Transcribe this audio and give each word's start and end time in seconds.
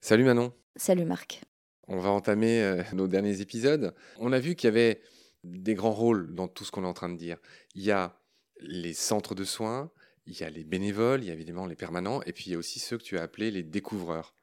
Salut 0.00 0.24
Manon. 0.24 0.52
Salut 0.76 1.04
Marc. 1.04 1.40
On 1.88 1.98
va 1.98 2.10
entamer 2.10 2.62
euh, 2.62 2.82
nos 2.92 3.08
derniers 3.08 3.40
épisodes. 3.40 3.94
On 4.18 4.32
a 4.32 4.40
vu 4.40 4.54
qu'il 4.54 4.68
y 4.68 4.68
avait 4.68 5.00
des 5.44 5.74
grands 5.74 5.92
rôles 5.92 6.34
dans 6.34 6.48
tout 6.48 6.64
ce 6.64 6.70
qu'on 6.70 6.84
est 6.84 6.86
en 6.88 6.92
train 6.92 7.08
de 7.08 7.16
dire. 7.16 7.38
Il 7.74 7.82
y 7.82 7.92
a 7.92 8.18
les 8.60 8.94
centres 8.94 9.34
de 9.34 9.44
soins, 9.44 9.90
il 10.26 10.38
y 10.38 10.44
a 10.44 10.50
les 10.50 10.64
bénévoles, 10.64 11.22
il 11.22 11.28
y 11.28 11.30
a 11.30 11.34
évidemment 11.34 11.66
les 11.66 11.76
permanents, 11.76 12.22
et 12.22 12.32
puis 12.32 12.44
il 12.46 12.52
y 12.52 12.54
a 12.54 12.58
aussi 12.58 12.78
ceux 12.78 12.98
que 12.98 13.02
tu 13.02 13.18
as 13.18 13.22
appelés 13.22 13.50
les 13.50 13.62
découvreurs. 13.62 14.34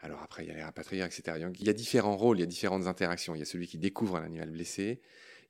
Alors 0.00 0.22
après, 0.22 0.44
il 0.44 0.48
y 0.48 0.50
a 0.50 0.54
les 0.54 0.62
rapatriés, 0.62 1.04
etc. 1.04 1.36
Il 1.58 1.66
y 1.66 1.68
a 1.68 1.72
différents 1.72 2.16
rôles, 2.16 2.38
il 2.38 2.40
y 2.40 2.44
a 2.44 2.46
différentes 2.46 2.86
interactions. 2.86 3.34
Il 3.34 3.38
y 3.38 3.42
a 3.42 3.44
celui 3.44 3.66
qui 3.66 3.78
découvre 3.78 4.16
un 4.16 4.22
animal 4.22 4.50
blessé, 4.50 5.00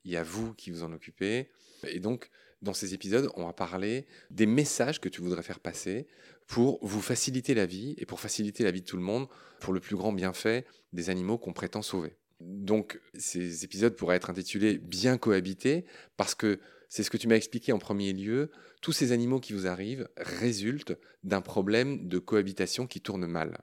il 0.04 0.10
y 0.10 0.16
a 0.16 0.22
vous 0.22 0.54
qui 0.54 0.70
vous 0.70 0.82
en 0.82 0.92
occupez. 0.92 1.50
Et 1.86 2.00
donc, 2.00 2.30
dans 2.62 2.74
ces 2.74 2.94
épisodes, 2.94 3.30
on 3.36 3.46
va 3.46 3.52
parler 3.52 4.06
des 4.30 4.46
messages 4.46 5.00
que 5.00 5.08
tu 5.08 5.20
voudrais 5.20 5.42
faire 5.42 5.60
passer 5.60 6.06
pour 6.46 6.78
vous 6.82 7.00
faciliter 7.00 7.54
la 7.54 7.66
vie 7.66 7.94
et 7.98 8.06
pour 8.06 8.20
faciliter 8.20 8.64
la 8.64 8.70
vie 8.70 8.80
de 8.80 8.86
tout 8.86 8.96
le 8.96 9.02
monde 9.02 9.28
pour 9.60 9.72
le 9.72 9.80
plus 9.80 9.96
grand 9.96 10.12
bienfait 10.12 10.64
des 10.92 11.10
animaux 11.10 11.38
qu'on 11.38 11.52
prétend 11.52 11.82
sauver. 11.82 12.16
Donc 12.40 13.00
ces 13.14 13.64
épisodes 13.64 13.94
pourraient 13.94 14.16
être 14.16 14.30
intitulés 14.30 14.78
Bien 14.78 15.18
cohabiter 15.18 15.84
parce 16.16 16.34
que 16.34 16.60
c'est 16.88 17.02
ce 17.02 17.10
que 17.10 17.16
tu 17.16 17.28
m'as 17.28 17.36
expliqué 17.36 17.72
en 17.72 17.78
premier 17.78 18.12
lieu, 18.12 18.50
tous 18.80 18.92
ces 18.92 19.12
animaux 19.12 19.40
qui 19.40 19.52
vous 19.52 19.66
arrivent 19.66 20.08
résultent 20.16 20.96
d'un 21.22 21.42
problème 21.42 22.08
de 22.08 22.18
cohabitation 22.18 22.86
qui 22.86 23.00
tourne 23.00 23.26
mal. 23.26 23.58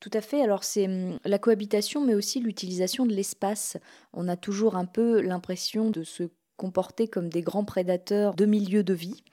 Tout 0.00 0.10
à 0.12 0.20
fait. 0.20 0.42
Alors 0.42 0.64
c'est 0.64 0.86
hum, 0.86 1.18
la 1.24 1.38
cohabitation, 1.38 2.04
mais 2.04 2.14
aussi 2.14 2.40
l'utilisation 2.40 3.06
de 3.06 3.14
l'espace. 3.14 3.76
On 4.12 4.28
a 4.28 4.36
toujours 4.36 4.76
un 4.76 4.86
peu 4.86 5.20
l'impression 5.20 5.90
de 5.90 6.02
se 6.02 6.24
comporter 6.60 7.08
comme 7.08 7.30
des 7.30 7.40
grands 7.40 7.64
prédateurs 7.64 8.34
de 8.34 8.44
milieux 8.44 8.84
de 8.84 8.92
vie. 8.92 9.24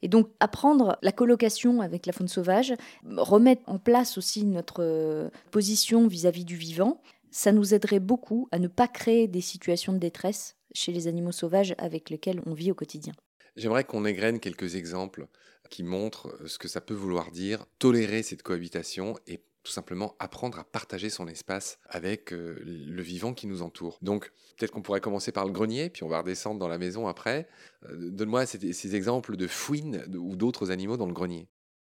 Et 0.00 0.08
donc 0.08 0.30
apprendre 0.40 0.96
la 1.02 1.12
colocation 1.12 1.82
avec 1.82 2.06
la 2.06 2.14
faune 2.14 2.26
sauvage, 2.26 2.72
remettre 3.18 3.60
en 3.66 3.78
place 3.78 4.16
aussi 4.16 4.46
notre 4.46 4.82
euh, 4.82 5.28
position 5.50 6.08
vis-à-vis 6.08 6.46
du 6.46 6.56
vivant, 6.56 7.02
ça 7.30 7.52
nous 7.52 7.74
aiderait 7.74 8.00
beaucoup 8.00 8.48
à 8.50 8.58
ne 8.58 8.66
pas 8.66 8.88
créer 8.88 9.28
des 9.28 9.42
situations 9.42 9.92
de 9.92 9.98
détresse 9.98 10.56
chez 10.72 10.90
les 10.90 11.06
animaux 11.06 11.32
sauvages 11.32 11.74
avec 11.76 12.08
lesquels 12.08 12.40
on 12.46 12.54
vit 12.54 12.70
au 12.70 12.74
quotidien. 12.74 13.12
J'aimerais 13.56 13.84
qu'on 13.84 14.06
égrène 14.06 14.40
quelques 14.40 14.74
exemples 14.74 15.26
qui 15.68 15.82
montrent 15.82 16.34
ce 16.46 16.58
que 16.58 16.66
ça 16.66 16.80
peut 16.80 16.94
vouloir 16.94 17.30
dire, 17.30 17.66
tolérer 17.78 18.22
cette 18.22 18.42
cohabitation 18.42 19.18
et 19.26 19.38
tout 19.62 19.72
simplement 19.72 20.14
apprendre 20.18 20.58
à 20.58 20.64
partager 20.64 21.10
son 21.10 21.28
espace 21.28 21.78
avec 21.88 22.32
euh, 22.32 22.60
le 22.64 23.02
vivant 23.02 23.34
qui 23.34 23.46
nous 23.46 23.62
entoure. 23.62 23.98
Donc 24.02 24.32
peut-être 24.56 24.70
qu'on 24.70 24.82
pourrait 24.82 25.00
commencer 25.00 25.32
par 25.32 25.46
le 25.46 25.52
grenier, 25.52 25.90
puis 25.90 26.02
on 26.02 26.08
va 26.08 26.20
redescendre 26.20 26.58
dans 26.58 26.68
la 26.68 26.78
maison 26.78 27.08
après. 27.08 27.48
Euh, 27.88 28.10
donne-moi 28.10 28.46
ces, 28.46 28.94
exemples 28.94 29.36
de 29.36 29.46
fouines 29.46 30.04
ou 30.16 30.36
d'autres 30.36 30.70
animaux 30.70 30.96
dans 30.96 31.06
le 31.06 31.12
grenier. 31.12 31.48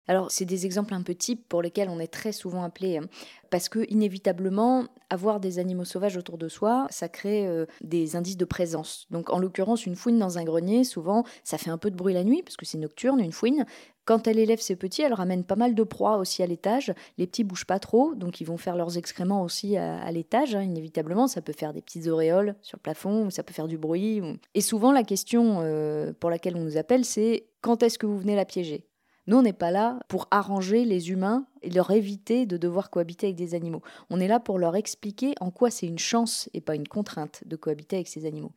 Alors, 0.08 0.30
c'est 0.30 0.46
des 0.46 0.64
exemples 0.64 0.94
un 0.94 1.02
peu 1.02 1.14
types 1.14 1.46
pour 1.48 1.60
lesquels 1.60 1.90
on 1.90 2.00
est 2.00 2.10
très 2.10 2.32
souvent 2.32 2.62
appelé, 2.62 2.96
hein, 2.96 3.06
parce 3.50 3.68
que 3.68 3.84
inévitablement, 3.90 4.86
avoir 5.10 5.38
des 5.38 5.58
animaux 5.58 5.84
sauvages 5.84 6.16
autour 6.16 6.38
de 6.38 6.48
soi, 6.48 6.86
ça 6.88 7.10
crée 7.10 7.46
euh, 7.46 7.66
des 7.82 8.16
indices 8.16 8.38
de 8.38 8.46
présence. 8.46 9.06
Donc, 9.10 9.28
en 9.28 9.38
l'occurrence, 9.38 9.84
une 9.84 9.96
fouine 9.96 10.18
dans 10.18 10.38
un 10.38 10.44
grenier, 10.44 10.82
souvent, 10.84 11.24
ça 11.44 11.58
fait 11.58 11.68
un 11.68 11.76
peu 11.76 11.90
de 11.90 11.96
bruit 11.96 12.14
la 12.14 12.24
nuit, 12.24 12.42
parce 12.42 12.56
que 12.56 12.64
c'est 12.64 12.78
nocturne, 12.78 13.20
une 13.20 13.32
fouine. 13.32 13.66
Quand 14.08 14.26
elle 14.26 14.38
élève 14.38 14.58
ses 14.58 14.74
petits, 14.74 15.02
elle 15.02 15.12
ramène 15.12 15.44
pas 15.44 15.54
mal 15.54 15.74
de 15.74 15.82
proies 15.82 16.16
aussi 16.16 16.42
à 16.42 16.46
l'étage. 16.46 16.94
Les 17.18 17.26
petits 17.26 17.44
bougent 17.44 17.66
pas 17.66 17.78
trop, 17.78 18.14
donc 18.14 18.40
ils 18.40 18.46
vont 18.46 18.56
faire 18.56 18.74
leurs 18.74 18.96
excréments 18.96 19.42
aussi 19.42 19.76
à, 19.76 20.10
l'étage. 20.10 20.54
Hein, 20.54 20.62
inévitablement, 20.62 21.26
ça 21.26 21.42
peut 21.42 21.52
faire 21.52 21.74
des 21.74 21.82
petites 21.82 22.06
auréoles 22.06 22.54
sur 22.62 22.78
le 22.78 22.80
plafond, 22.80 23.26
ou 23.26 23.30
ça 23.30 23.42
peut 23.42 23.52
faire 23.52 23.68
du 23.68 23.76
bruit. 23.76 24.22
Et 24.54 24.62
souvent, 24.62 24.92
la 24.92 25.02
question 25.02 25.58
euh, 25.60 26.14
pour 26.18 26.30
laquelle 26.30 26.56
on 26.56 26.64
nous 26.64 26.78
appelle, 26.78 27.04
c'est 27.04 27.48
quand 27.60 27.82
est-ce 27.82 27.98
que 27.98 28.06
vous 28.06 28.16
venez 28.16 28.34
la 28.34 28.46
piéger? 28.46 28.86
Nous, 29.28 29.36
on 29.36 29.42
n'est 29.42 29.52
pas 29.52 29.70
là 29.70 30.00
pour 30.08 30.26
arranger 30.30 30.86
les 30.86 31.10
humains 31.10 31.44
et 31.60 31.68
leur 31.68 31.90
éviter 31.90 32.46
de 32.46 32.56
devoir 32.56 32.88
cohabiter 32.88 33.26
avec 33.26 33.36
des 33.36 33.54
animaux. 33.54 33.82
On 34.08 34.20
est 34.20 34.26
là 34.26 34.40
pour 34.40 34.58
leur 34.58 34.74
expliquer 34.74 35.34
en 35.40 35.50
quoi 35.50 35.70
c'est 35.70 35.86
une 35.86 35.98
chance 35.98 36.48
et 36.54 36.62
pas 36.62 36.74
une 36.74 36.88
contrainte 36.88 37.42
de 37.44 37.54
cohabiter 37.54 37.96
avec 37.96 38.08
ces 38.08 38.24
animaux. 38.24 38.52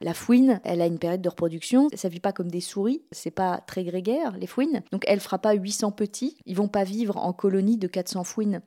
La 0.00 0.14
fouine, 0.14 0.60
elle 0.62 0.80
a 0.80 0.86
une 0.86 1.00
période 1.00 1.22
de 1.22 1.28
reproduction, 1.28 1.88
ça 1.94 2.08
vit 2.08 2.20
pas 2.20 2.32
comme 2.32 2.52
des 2.52 2.60
souris, 2.60 3.02
c'est 3.10 3.32
pas 3.32 3.58
très 3.66 3.82
grégaire 3.82 4.36
les 4.38 4.46
fouines. 4.46 4.84
Donc 4.92 5.02
elle 5.08 5.18
fera 5.18 5.40
pas 5.40 5.54
800 5.54 5.90
petits, 5.90 6.36
ils 6.46 6.54
vont 6.54 6.68
pas 6.68 6.84
vivre 6.84 7.16
en 7.16 7.32
colonie 7.32 7.76
de 7.76 7.88
400 7.88 8.22
fouines. 8.22 8.62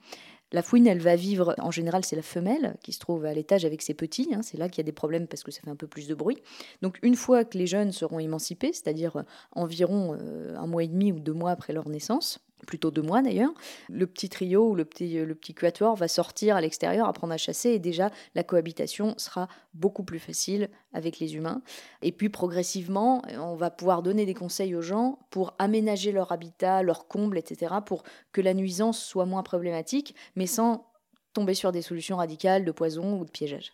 La 0.55 0.61
fouine, 0.61 0.87
elle 0.87 1.01
va 1.01 1.17
vivre, 1.17 1.53
en 1.57 1.69
général, 1.69 2.05
c'est 2.05 2.15
la 2.15 2.21
femelle 2.21 2.77
qui 2.81 2.93
se 2.93 2.99
trouve 2.99 3.25
à 3.25 3.33
l'étage 3.33 3.65
avec 3.65 3.81
ses 3.81 3.93
petits. 3.93 4.29
Hein. 4.33 4.39
c'est 4.41 4.57
là 4.57 4.69
qu'il 4.69 4.77
y 4.77 4.85
a 4.85 4.85
des 4.85 4.93
problèmes 4.93 5.27
parce 5.27 5.43
que 5.43 5.51
ça 5.51 5.59
fait 5.59 5.69
un 5.69 5.75
peu 5.75 5.85
plus 5.85 6.07
de 6.07 6.15
bruit. 6.15 6.37
Donc, 6.81 6.97
une 7.01 7.17
fois 7.17 7.43
que 7.43 7.57
les 7.57 7.67
jeunes 7.67 7.91
seront 7.91 8.19
émancipés, 8.19 8.71
c'est-à-dire 8.71 9.17
euh, 9.17 9.23
environ 9.51 10.17
euh, 10.17 10.55
un 10.55 10.65
mois 10.65 10.85
et 10.85 10.87
demi 10.87 11.11
ou 11.11 11.19
deux 11.19 11.33
mois 11.33 11.51
après 11.51 11.73
leur 11.73 11.89
naissance, 11.89 12.39
plutôt 12.65 12.91
deux 12.91 13.01
mois 13.01 13.21
d'ailleurs, 13.21 13.53
le 13.89 14.07
petit 14.07 14.29
trio 14.29 14.69
ou 14.69 14.75
le 14.75 14.85
petit, 14.85 15.19
le 15.19 15.35
petit 15.35 15.53
quatuor 15.53 15.95
va 15.95 16.07
sortir 16.07 16.55
à 16.55 16.61
l'extérieur, 16.61 17.07
apprendre 17.07 17.33
à 17.33 17.37
chasser, 17.37 17.69
et 17.69 17.79
déjà 17.79 18.09
la 18.33 18.43
cohabitation 18.43 19.13
sera 19.17 19.47
beaucoup 19.73 20.03
plus 20.03 20.19
facile 20.19 20.69
avec 20.93 21.19
les 21.19 21.35
humains. 21.35 21.61
Et 22.01 22.11
puis 22.11 22.29
progressivement, 22.29 23.21
on 23.37 23.55
va 23.55 23.69
pouvoir 23.69 24.01
donner 24.01 24.25
des 24.25 24.33
conseils 24.33 24.75
aux 24.75 24.81
gens 24.81 25.19
pour 25.29 25.53
aménager 25.59 26.11
leur 26.11 26.31
habitat, 26.31 26.81
leur 26.81 27.07
comble, 27.07 27.37
etc., 27.37 27.75
pour 27.85 28.03
que 28.31 28.41
la 28.41 28.53
nuisance 28.53 28.99
soit 29.03 29.25
moins 29.25 29.43
problématique, 29.43 30.15
mais 30.35 30.47
sans 30.47 30.87
tomber 31.33 31.53
sur 31.53 31.71
des 31.71 31.81
solutions 31.81 32.17
radicales 32.17 32.65
de 32.65 32.71
poison 32.71 33.19
ou 33.19 33.25
de 33.25 33.31
piégeage. 33.31 33.73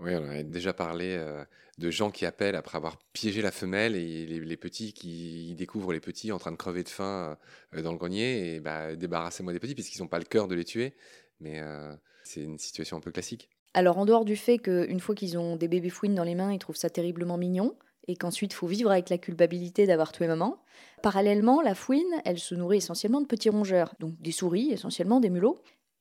Oui, 0.00 0.12
on 0.14 0.28
a 0.28 0.42
déjà 0.44 0.72
parlé 0.72 1.16
euh, 1.18 1.44
de 1.78 1.90
gens 1.90 2.10
qui 2.10 2.24
appellent 2.24 2.54
après 2.54 2.76
avoir 2.76 2.98
piégé 3.12 3.42
la 3.42 3.50
femelle 3.50 3.96
et 3.96 4.26
les, 4.26 4.56
petits 4.56 4.92
qui 4.92 5.54
découvrent 5.56 5.92
les 5.92 6.00
petits 6.00 6.30
en 6.30 6.38
train 6.38 6.52
de 6.52 6.56
crever 6.56 6.84
de 6.84 6.88
faim 6.88 7.36
euh, 7.74 7.82
dans 7.82 7.92
le 7.92 7.98
grenier 7.98 8.54
et 8.54 8.60
bah, 8.60 8.94
débarrassez-moi 8.94 9.52
des 9.52 9.58
petits 9.58 9.74
puisqu'ils 9.74 10.00
n'ont 10.00 10.08
pas 10.08 10.20
le 10.20 10.24
cœur 10.24 10.46
de 10.46 10.54
les 10.54 10.64
tuer. 10.64 10.94
Mais 11.40 11.60
euh, 11.60 11.94
c'est 12.22 12.42
une 12.42 12.58
situation 12.58 12.96
un 12.96 13.00
peu 13.00 13.10
classique. 13.10 13.50
Alors 13.74 13.98
en 13.98 14.06
dehors 14.06 14.24
du 14.24 14.36
fait 14.36 14.58
qu'une 14.58 15.00
fois 15.00 15.14
qu'ils 15.14 15.36
ont 15.36 15.56
des 15.56 15.68
bébés 15.68 15.90
fouines 15.90 16.14
dans 16.14 16.24
les 16.24 16.34
mains, 16.36 16.52
ils 16.52 16.58
trouvent 16.58 16.76
ça 16.76 16.90
terriblement 16.90 17.36
mignon 17.36 17.76
et 18.06 18.16
qu'ensuite 18.16 18.52
il 18.52 18.56
faut 18.56 18.66
vivre 18.66 18.90
avec 18.90 19.10
la 19.10 19.18
culpabilité 19.18 19.86
d'avoir 19.86 20.12
tué 20.12 20.26
maman. 20.26 20.62
Parallèlement, 21.02 21.60
la 21.60 21.74
fouine, 21.74 22.08
elle 22.24 22.38
se 22.38 22.54
nourrit 22.54 22.78
essentiellement 22.78 23.20
de 23.20 23.26
petits 23.26 23.50
rongeurs, 23.50 23.94
donc 24.00 24.20
des 24.20 24.32
souris, 24.32 24.70
essentiellement 24.72 25.20
des 25.20 25.30
mulots, 25.30 25.58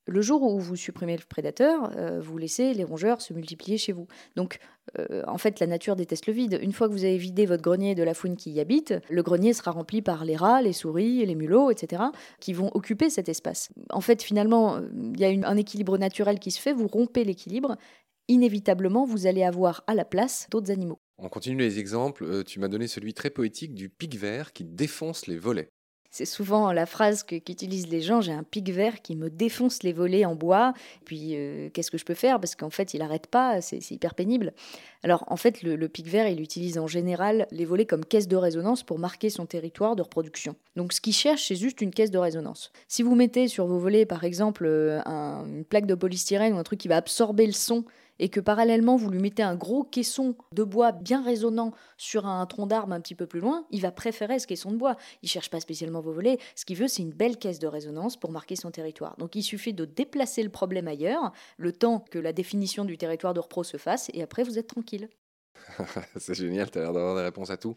le 0.07 0.21
jour 0.21 0.41
où 0.41 0.59
vous 0.59 0.75
supprimez 0.75 1.15
le 1.15 1.23
prédateur, 1.27 1.91
euh, 1.95 2.19
vous 2.19 2.37
laissez 2.37 2.73
les 2.73 2.83
rongeurs 2.83 3.21
se 3.21 3.33
multiplier 3.33 3.77
chez 3.77 3.91
vous. 3.91 4.07
Donc, 4.35 4.59
euh, 4.97 5.21
en 5.27 5.37
fait, 5.37 5.59
la 5.59 5.67
nature 5.67 5.95
déteste 5.95 6.27
le 6.27 6.33
vide. 6.33 6.59
Une 6.61 6.71
fois 6.71 6.87
que 6.87 6.93
vous 6.93 7.03
avez 7.03 7.17
vidé 7.17 7.45
votre 7.45 7.61
grenier 7.61 7.93
de 7.93 8.03
la 8.03 8.13
faune 8.13 8.35
qui 8.35 8.51
y 8.51 8.59
habite, 8.59 8.93
le 9.09 9.21
grenier 9.21 9.53
sera 9.53 9.71
rempli 9.71 10.01
par 10.01 10.25
les 10.25 10.35
rats, 10.35 10.61
les 10.61 10.73
souris, 10.73 11.25
les 11.25 11.35
mulots, 11.35 11.71
etc., 11.71 12.03
qui 12.39 12.53
vont 12.53 12.71
occuper 12.73 13.09
cet 13.09 13.29
espace. 13.29 13.69
En 13.89 14.01
fait, 14.01 14.23
finalement, 14.23 14.79
il 15.13 15.19
y 15.19 15.25
a 15.25 15.49
un 15.49 15.57
équilibre 15.57 15.97
naturel 15.97 16.39
qui 16.39 16.51
se 16.51 16.59
fait, 16.59 16.73
vous 16.73 16.87
rompez 16.87 17.23
l'équilibre, 17.23 17.77
inévitablement, 18.27 19.05
vous 19.05 19.27
allez 19.27 19.43
avoir 19.43 19.83
à 19.87 19.93
la 19.93 20.05
place 20.05 20.47
d'autres 20.51 20.71
animaux. 20.71 20.99
On 21.17 21.29
continue 21.29 21.57
les 21.57 21.79
exemples. 21.79 22.23
Euh, 22.23 22.43
tu 22.43 22.59
m'as 22.59 22.67
donné 22.67 22.87
celui 22.87 23.13
très 23.13 23.29
poétique 23.29 23.73
du 23.73 23.89
pic 23.89 24.15
vert 24.15 24.53
qui 24.53 24.63
défonce 24.63 25.27
les 25.27 25.37
volets. 25.37 25.71
C'est 26.09 26.25
souvent 26.25 26.71
la 26.71 26.85
phrase 26.85 27.23
qu'utilisent 27.23 27.89
les 27.89 28.01
gens 28.01 28.21
j'ai 28.21 28.31
un 28.31 28.43
pic 28.43 28.69
vert 28.69 29.01
qui 29.01 29.15
me 29.15 29.29
défonce 29.29 29.83
les 29.83 29.93
volets 29.93 30.25
en 30.25 30.35
bois. 30.35 30.73
Puis 31.05 31.35
euh, 31.35 31.69
qu'est-ce 31.73 31.91
que 31.91 31.97
je 31.97 32.05
peux 32.05 32.13
faire? 32.13 32.39
Parce 32.39 32.55
qu'en 32.55 32.69
fait, 32.69 32.93
il 32.93 32.99
n'arrête 32.99 33.27
pas, 33.27 33.61
c'est 33.61 33.91
hyper 33.91 34.15
pénible. 34.15 34.53
Alors 35.03 35.23
en 35.27 35.37
fait, 35.37 35.61
le, 35.63 35.87
pic 35.87 36.07
vert, 36.07 36.27
il 36.27 36.41
utilise 36.41 36.77
en 36.77 36.87
général 36.87 37.47
les 37.51 37.65
volets 37.65 37.85
comme 37.85 38.05
caisse 38.05 38.27
de 38.27 38.35
résonance 38.35 38.83
pour 38.83 38.99
marquer 38.99 39.29
son 39.29 39.45
territoire 39.45 39.95
de 39.95 40.01
reproduction. 40.01 40.55
Donc 40.75 40.93
ce 40.93 41.01
qu'il 41.01 41.13
cherche, 41.13 41.47
c'est 41.47 41.55
juste 41.55 41.81
une 41.81 41.91
caisse 41.91 42.11
de 42.11 42.17
résonance. 42.17 42.71
Si 42.87 43.03
vous 43.03 43.15
mettez 43.15 43.47
sur 43.47 43.67
vos 43.67 43.79
volets, 43.79 44.05
par 44.05 44.23
exemple, 44.23 44.65
euh, 44.65 44.99
une 45.05 45.65
plaque 45.65 45.85
de 45.85 45.95
polystyrène 45.95 46.53
ou 46.53 46.57
un 46.57 46.63
truc 46.63 46.79
qui 46.79 46.87
va 46.87 46.97
absorber 46.97 47.45
le 47.45 47.53
son 47.53 47.83
et 48.19 48.29
que 48.29 48.39
parallèlement 48.39 48.95
vous 48.95 49.09
lui 49.09 49.19
mettez 49.19 49.43
un 49.43 49.55
gros 49.55 49.83
caisson 49.83 50.35
de 50.53 50.63
bois 50.63 50.91
bien 50.91 51.23
résonnant 51.23 51.73
sur 51.97 52.25
un 52.25 52.45
tronc 52.45 52.67
d'arbre 52.67 52.93
un 52.93 53.01
petit 53.01 53.15
peu 53.15 53.27
plus 53.27 53.39
loin, 53.39 53.65
il 53.71 53.81
va 53.81 53.91
préférer 53.91 54.39
ce 54.39 54.47
caisson 54.47 54.71
de 54.71 54.77
bois. 54.77 54.97
Il 55.23 55.29
cherche 55.29 55.49
pas 55.49 55.59
spécialement 55.59 56.01
vos 56.01 56.11
volets. 56.11 56.37
Ce 56.55 56.65
qu'il 56.65 56.77
veut, 56.77 56.87
c'est 56.87 57.01
une 57.01 57.13
belle 57.13 57.37
caisse 57.37 57.59
de 57.59 57.67
résonance 57.67 58.17
pour 58.17 58.31
marquer 58.31 58.55
son 58.55 58.71
territoire. 58.71 59.15
Donc 59.17 59.35
il 59.35 59.43
suffit 59.43 59.73
de 59.73 59.85
déplacer 59.85 60.43
le 60.43 60.49
problème 60.49 60.87
ailleurs, 60.87 61.31
le 61.57 61.71
temps 61.71 62.05
que 62.11 62.19
la 62.19 62.33
définition 62.33 62.85
du 62.85 62.97
territoire 62.97 63.33
de 63.33 63.39
repro 63.39 63.63
se 63.63 63.77
fasse, 63.77 64.09
et 64.13 64.21
après 64.21 64.43
vous 64.43 64.57
êtes 64.57 64.67
tranquille. 64.67 65.09
c'est 66.17 66.33
génial, 66.33 66.69
tu 66.71 66.77
as 66.77 66.81
l'air 66.81 66.93
d'avoir 66.93 67.15
des 67.15 67.23
réponses 67.23 67.49
à 67.49 67.57
tout. 67.57 67.75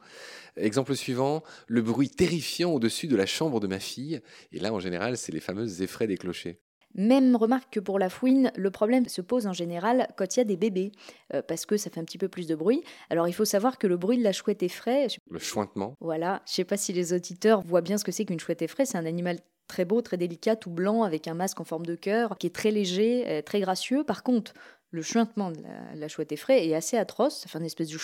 Exemple 0.57 0.95
suivant, 0.95 1.43
le 1.67 1.83
bruit 1.83 2.11
terrifiant 2.11 2.73
au-dessus 2.73 3.07
de 3.07 3.17
la 3.17 3.27
chambre 3.27 3.61
de 3.61 3.67
ma 3.67 3.81
fille. 3.81 4.21
Et 4.53 4.59
là, 4.59 4.73
en 4.73 4.81
général, 4.81 5.17
c'est 5.17 5.33
les 5.33 5.41
fameuses 5.41 5.83
effraies 5.83 6.07
des 6.07 6.17
clochers. 6.17 6.61
Même 6.95 7.37
remarque 7.37 7.73
que 7.73 7.81
pour 7.81 7.99
la 7.99 8.09
fouine, 8.09 8.51
le 8.57 8.71
problème 8.71 9.07
se 9.07 9.21
pose 9.21 9.47
en 9.47 9.53
général 9.53 10.09
quand 10.17 10.37
il 10.37 10.41
y 10.41 10.43
a 10.43 10.45
des 10.45 10.57
bébés, 10.57 10.93
euh, 11.35 11.43
parce 11.43 11.67
que 11.67 11.77
ça 11.77 11.91
fait 11.91 12.01
un 12.01 12.05
petit 12.05 12.19
peu 12.19 12.29
plus 12.29 12.47
de 12.47 12.55
bruit. 12.55 12.83
Alors 13.11 13.29
il 13.29 13.33
faut 13.33 13.45
savoir 13.45 13.79
que 13.79 13.87
le 13.87 13.97
bruit 13.97 14.19
de 14.19 14.25
la 14.25 14.33
chouette 14.33 14.63
effraie... 14.63 15.07
Le 15.31 15.39
chointement. 15.39 15.95
Voilà, 16.01 16.43
je 16.47 16.55
sais 16.55 16.65
pas 16.65 16.77
si 16.77 16.93
les 16.93 17.13
auditeurs 17.13 17.63
voient 17.63 17.81
bien 17.81 17.99
ce 17.99 18.05
que 18.05 18.13
c'est 18.13 18.25
qu'une 18.25 18.41
chouette 18.41 18.63
effraie, 18.63 18.87
c'est 18.87 18.99
un 18.99 19.07
animal 19.07 19.39
très 19.69 19.85
beau, 19.85 20.03
très 20.03 20.17
délicat, 20.17 20.57
tout 20.57 20.71
blanc, 20.71 21.05
avec 21.05 21.29
un 21.29 21.35
masque 21.35 21.61
en 21.61 21.65
forme 21.65 21.87
de 21.87 21.95
cœur, 21.95 22.37
qui 22.39 22.49
est 22.49 22.55
très 22.55 22.73
léger, 22.73 23.25
euh, 23.29 23.41
très 23.41 23.61
gracieux. 23.61 24.03
Par 24.03 24.25
contre, 24.25 24.53
le 24.91 25.03
chuintement 25.03 25.53
de 25.53 25.59
la, 25.95 26.09
chouette 26.09 26.33
effraie 26.33 26.67
est 26.67 26.75
assez 26.75 26.97
atroce, 26.97 27.39
ça 27.39 27.49
fait 27.49 27.59
une 27.59 27.65
espèce 27.65 27.89
de 27.89 27.99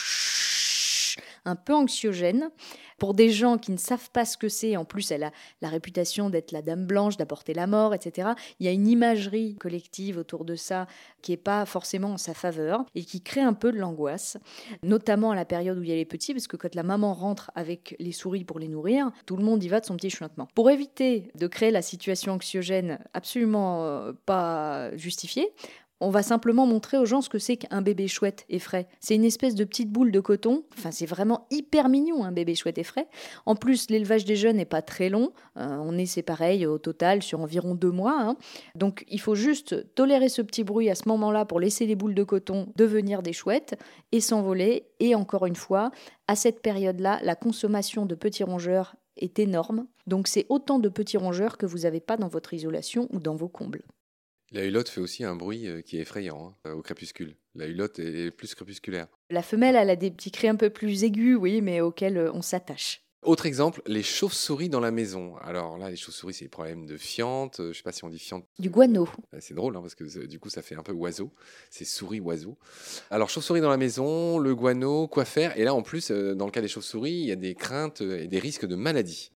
un 1.46 1.56
peu 1.56 1.74
anxiogène. 1.74 2.50
Pour 2.98 3.12
des 3.12 3.28
gens 3.28 3.58
qui 3.58 3.72
ne 3.72 3.76
savent 3.76 4.10
pas 4.10 4.24
ce 4.24 4.38
que 4.38 4.48
c'est, 4.48 4.76
en 4.76 4.86
plus 4.86 5.10
elle 5.10 5.24
a 5.24 5.30
la 5.60 5.68
réputation 5.68 6.30
d'être 6.30 6.50
la 6.52 6.62
dame 6.62 6.86
blanche, 6.86 7.18
d'apporter 7.18 7.52
la 7.52 7.66
mort, 7.66 7.94
etc. 7.94 8.30
Il 8.58 8.66
y 8.66 8.68
a 8.68 8.72
une 8.72 8.88
imagerie 8.88 9.56
collective 9.56 10.16
autour 10.16 10.46
de 10.46 10.54
ça 10.54 10.86
qui 11.20 11.32
n'est 11.32 11.36
pas 11.36 11.66
forcément 11.66 12.12
en 12.12 12.16
sa 12.16 12.32
faveur 12.32 12.84
et 12.94 13.04
qui 13.04 13.20
crée 13.20 13.42
un 13.42 13.52
peu 13.52 13.70
de 13.70 13.78
l'angoisse, 13.78 14.38
notamment 14.82 15.32
à 15.32 15.34
la 15.34 15.44
période 15.44 15.78
où 15.78 15.82
il 15.82 15.90
y 15.90 15.92
a 15.92 15.96
les 15.96 16.04
petits, 16.06 16.32
parce 16.32 16.46
que 16.46 16.56
quand 16.56 16.74
la 16.74 16.82
maman 16.82 17.12
rentre 17.12 17.50
avec 17.54 17.96
les 17.98 18.12
souris 18.12 18.44
pour 18.44 18.58
les 18.58 18.68
nourrir, 18.68 19.10
tout 19.26 19.36
le 19.36 19.44
monde 19.44 19.62
y 19.62 19.68
va 19.68 19.80
de 19.80 19.86
son 19.86 19.96
petit 19.96 20.10
chuintement. 20.10 20.48
Pour 20.54 20.70
éviter 20.70 21.30
de 21.34 21.46
créer 21.46 21.70
la 21.70 21.82
situation 21.82 22.32
anxiogène 22.32 22.98
absolument 23.12 23.84
euh, 23.84 24.12
pas 24.24 24.96
justifiée, 24.96 25.52
on 26.00 26.10
va 26.10 26.22
simplement 26.22 26.66
montrer 26.66 26.98
aux 26.98 27.06
gens 27.06 27.22
ce 27.22 27.28
que 27.28 27.38
c'est 27.38 27.56
qu'un 27.56 27.80
bébé 27.80 28.06
chouette 28.06 28.44
et 28.48 28.58
frais. 28.58 28.86
C'est 29.00 29.14
une 29.14 29.24
espèce 29.24 29.54
de 29.54 29.64
petite 29.64 29.90
boule 29.90 30.12
de 30.12 30.20
coton. 30.20 30.64
Enfin, 30.76 30.90
c'est 30.90 31.06
vraiment 31.06 31.46
hyper 31.50 31.88
mignon, 31.88 32.24
un 32.24 32.32
bébé 32.32 32.54
chouette 32.54 32.78
et 32.78 32.84
frais. 32.84 33.08
En 33.46 33.54
plus, 33.54 33.88
l'élevage 33.88 34.24
des 34.24 34.36
jeunes 34.36 34.56
n'est 34.56 34.66
pas 34.66 34.82
très 34.82 35.08
long. 35.08 35.32
Euh, 35.56 35.78
on 35.80 35.96
est, 35.96 36.06
c'est 36.06 36.22
pareil, 36.22 36.66
au 36.66 36.78
total, 36.78 37.22
sur 37.22 37.40
environ 37.40 37.74
deux 37.74 37.90
mois. 37.90 38.16
Hein. 38.20 38.36
Donc, 38.74 39.04
il 39.08 39.20
faut 39.20 39.34
juste 39.34 39.94
tolérer 39.94 40.28
ce 40.28 40.42
petit 40.42 40.64
bruit 40.64 40.90
à 40.90 40.94
ce 40.94 41.08
moment-là 41.08 41.46
pour 41.46 41.60
laisser 41.60 41.86
les 41.86 41.96
boules 41.96 42.14
de 42.14 42.24
coton 42.24 42.72
devenir 42.76 43.22
des 43.22 43.32
chouettes 43.32 43.78
et 44.12 44.20
s'envoler. 44.20 44.86
Et 45.00 45.14
encore 45.14 45.46
une 45.46 45.56
fois, 45.56 45.90
à 46.28 46.36
cette 46.36 46.60
période-là, 46.60 47.20
la 47.22 47.36
consommation 47.36 48.04
de 48.04 48.14
petits 48.14 48.44
rongeurs 48.44 48.96
est 49.16 49.38
énorme. 49.38 49.86
Donc, 50.06 50.28
c'est 50.28 50.44
autant 50.50 50.78
de 50.78 50.90
petits 50.90 51.16
rongeurs 51.16 51.56
que 51.56 51.64
vous 51.64 51.80
n'avez 51.80 52.00
pas 52.00 52.18
dans 52.18 52.28
votre 52.28 52.52
isolation 52.52 53.08
ou 53.12 53.18
dans 53.18 53.34
vos 53.34 53.48
combles. 53.48 53.82
La 54.52 54.64
hulotte 54.64 54.88
fait 54.88 55.00
aussi 55.00 55.24
un 55.24 55.34
bruit 55.34 55.66
euh, 55.66 55.82
qui 55.82 55.98
est 55.98 56.02
effrayant 56.02 56.56
hein, 56.64 56.72
au 56.72 56.82
crépuscule. 56.82 57.36
La 57.56 57.66
hulotte 57.66 57.98
est 57.98 58.30
plus 58.30 58.54
crépusculaire. 58.54 59.08
La 59.28 59.42
femelle, 59.42 59.74
elle 59.74 59.90
a 59.90 59.96
des 59.96 60.10
petits 60.10 60.30
cris 60.30 60.46
un 60.46 60.54
peu 60.54 60.70
plus 60.70 61.02
aigus, 61.02 61.36
oui, 61.36 61.60
mais 61.62 61.80
auxquels 61.80 62.16
euh, 62.16 62.32
on 62.32 62.42
s'attache. 62.42 63.02
Autre 63.22 63.46
exemple, 63.46 63.82
les 63.86 64.04
chauves-souris 64.04 64.68
dans 64.68 64.78
la 64.78 64.92
maison. 64.92 65.36
Alors 65.38 65.78
là, 65.78 65.90
les 65.90 65.96
chauves-souris, 65.96 66.34
c'est 66.34 66.44
des 66.44 66.48
problèmes 66.48 66.86
de 66.86 66.96
fiente. 66.96 67.58
Euh, 67.58 67.72
je 67.72 67.78
sais 67.78 67.82
pas 67.82 67.90
si 67.90 68.04
on 68.04 68.08
dit 68.08 68.20
fiente. 68.20 68.46
Du 68.60 68.70
guano. 68.70 69.08
C'est 69.40 69.54
drôle, 69.54 69.76
hein, 69.76 69.80
parce 69.80 69.96
que 69.96 70.26
du 70.26 70.38
coup, 70.38 70.48
ça 70.48 70.62
fait 70.62 70.76
un 70.76 70.84
peu 70.84 70.92
oiseau. 70.92 71.32
C'est 71.68 71.84
souris-oiseau. 71.84 72.56
Alors, 73.10 73.28
chauves-souris 73.28 73.60
dans 73.60 73.70
la 73.70 73.78
maison, 73.78 74.38
le 74.38 74.54
guano, 74.54 75.08
quoi 75.08 75.24
faire? 75.24 75.58
Et 75.58 75.64
là, 75.64 75.74
en 75.74 75.82
plus, 75.82 76.12
dans 76.12 76.44
le 76.44 76.52
cas 76.52 76.60
des 76.60 76.68
chauves-souris, 76.68 77.14
il 77.14 77.26
y 77.26 77.32
a 77.32 77.36
des 77.36 77.56
craintes 77.56 78.00
et 78.00 78.28
des 78.28 78.38
risques 78.38 78.66
de 78.66 78.76
maladie. 78.76 79.32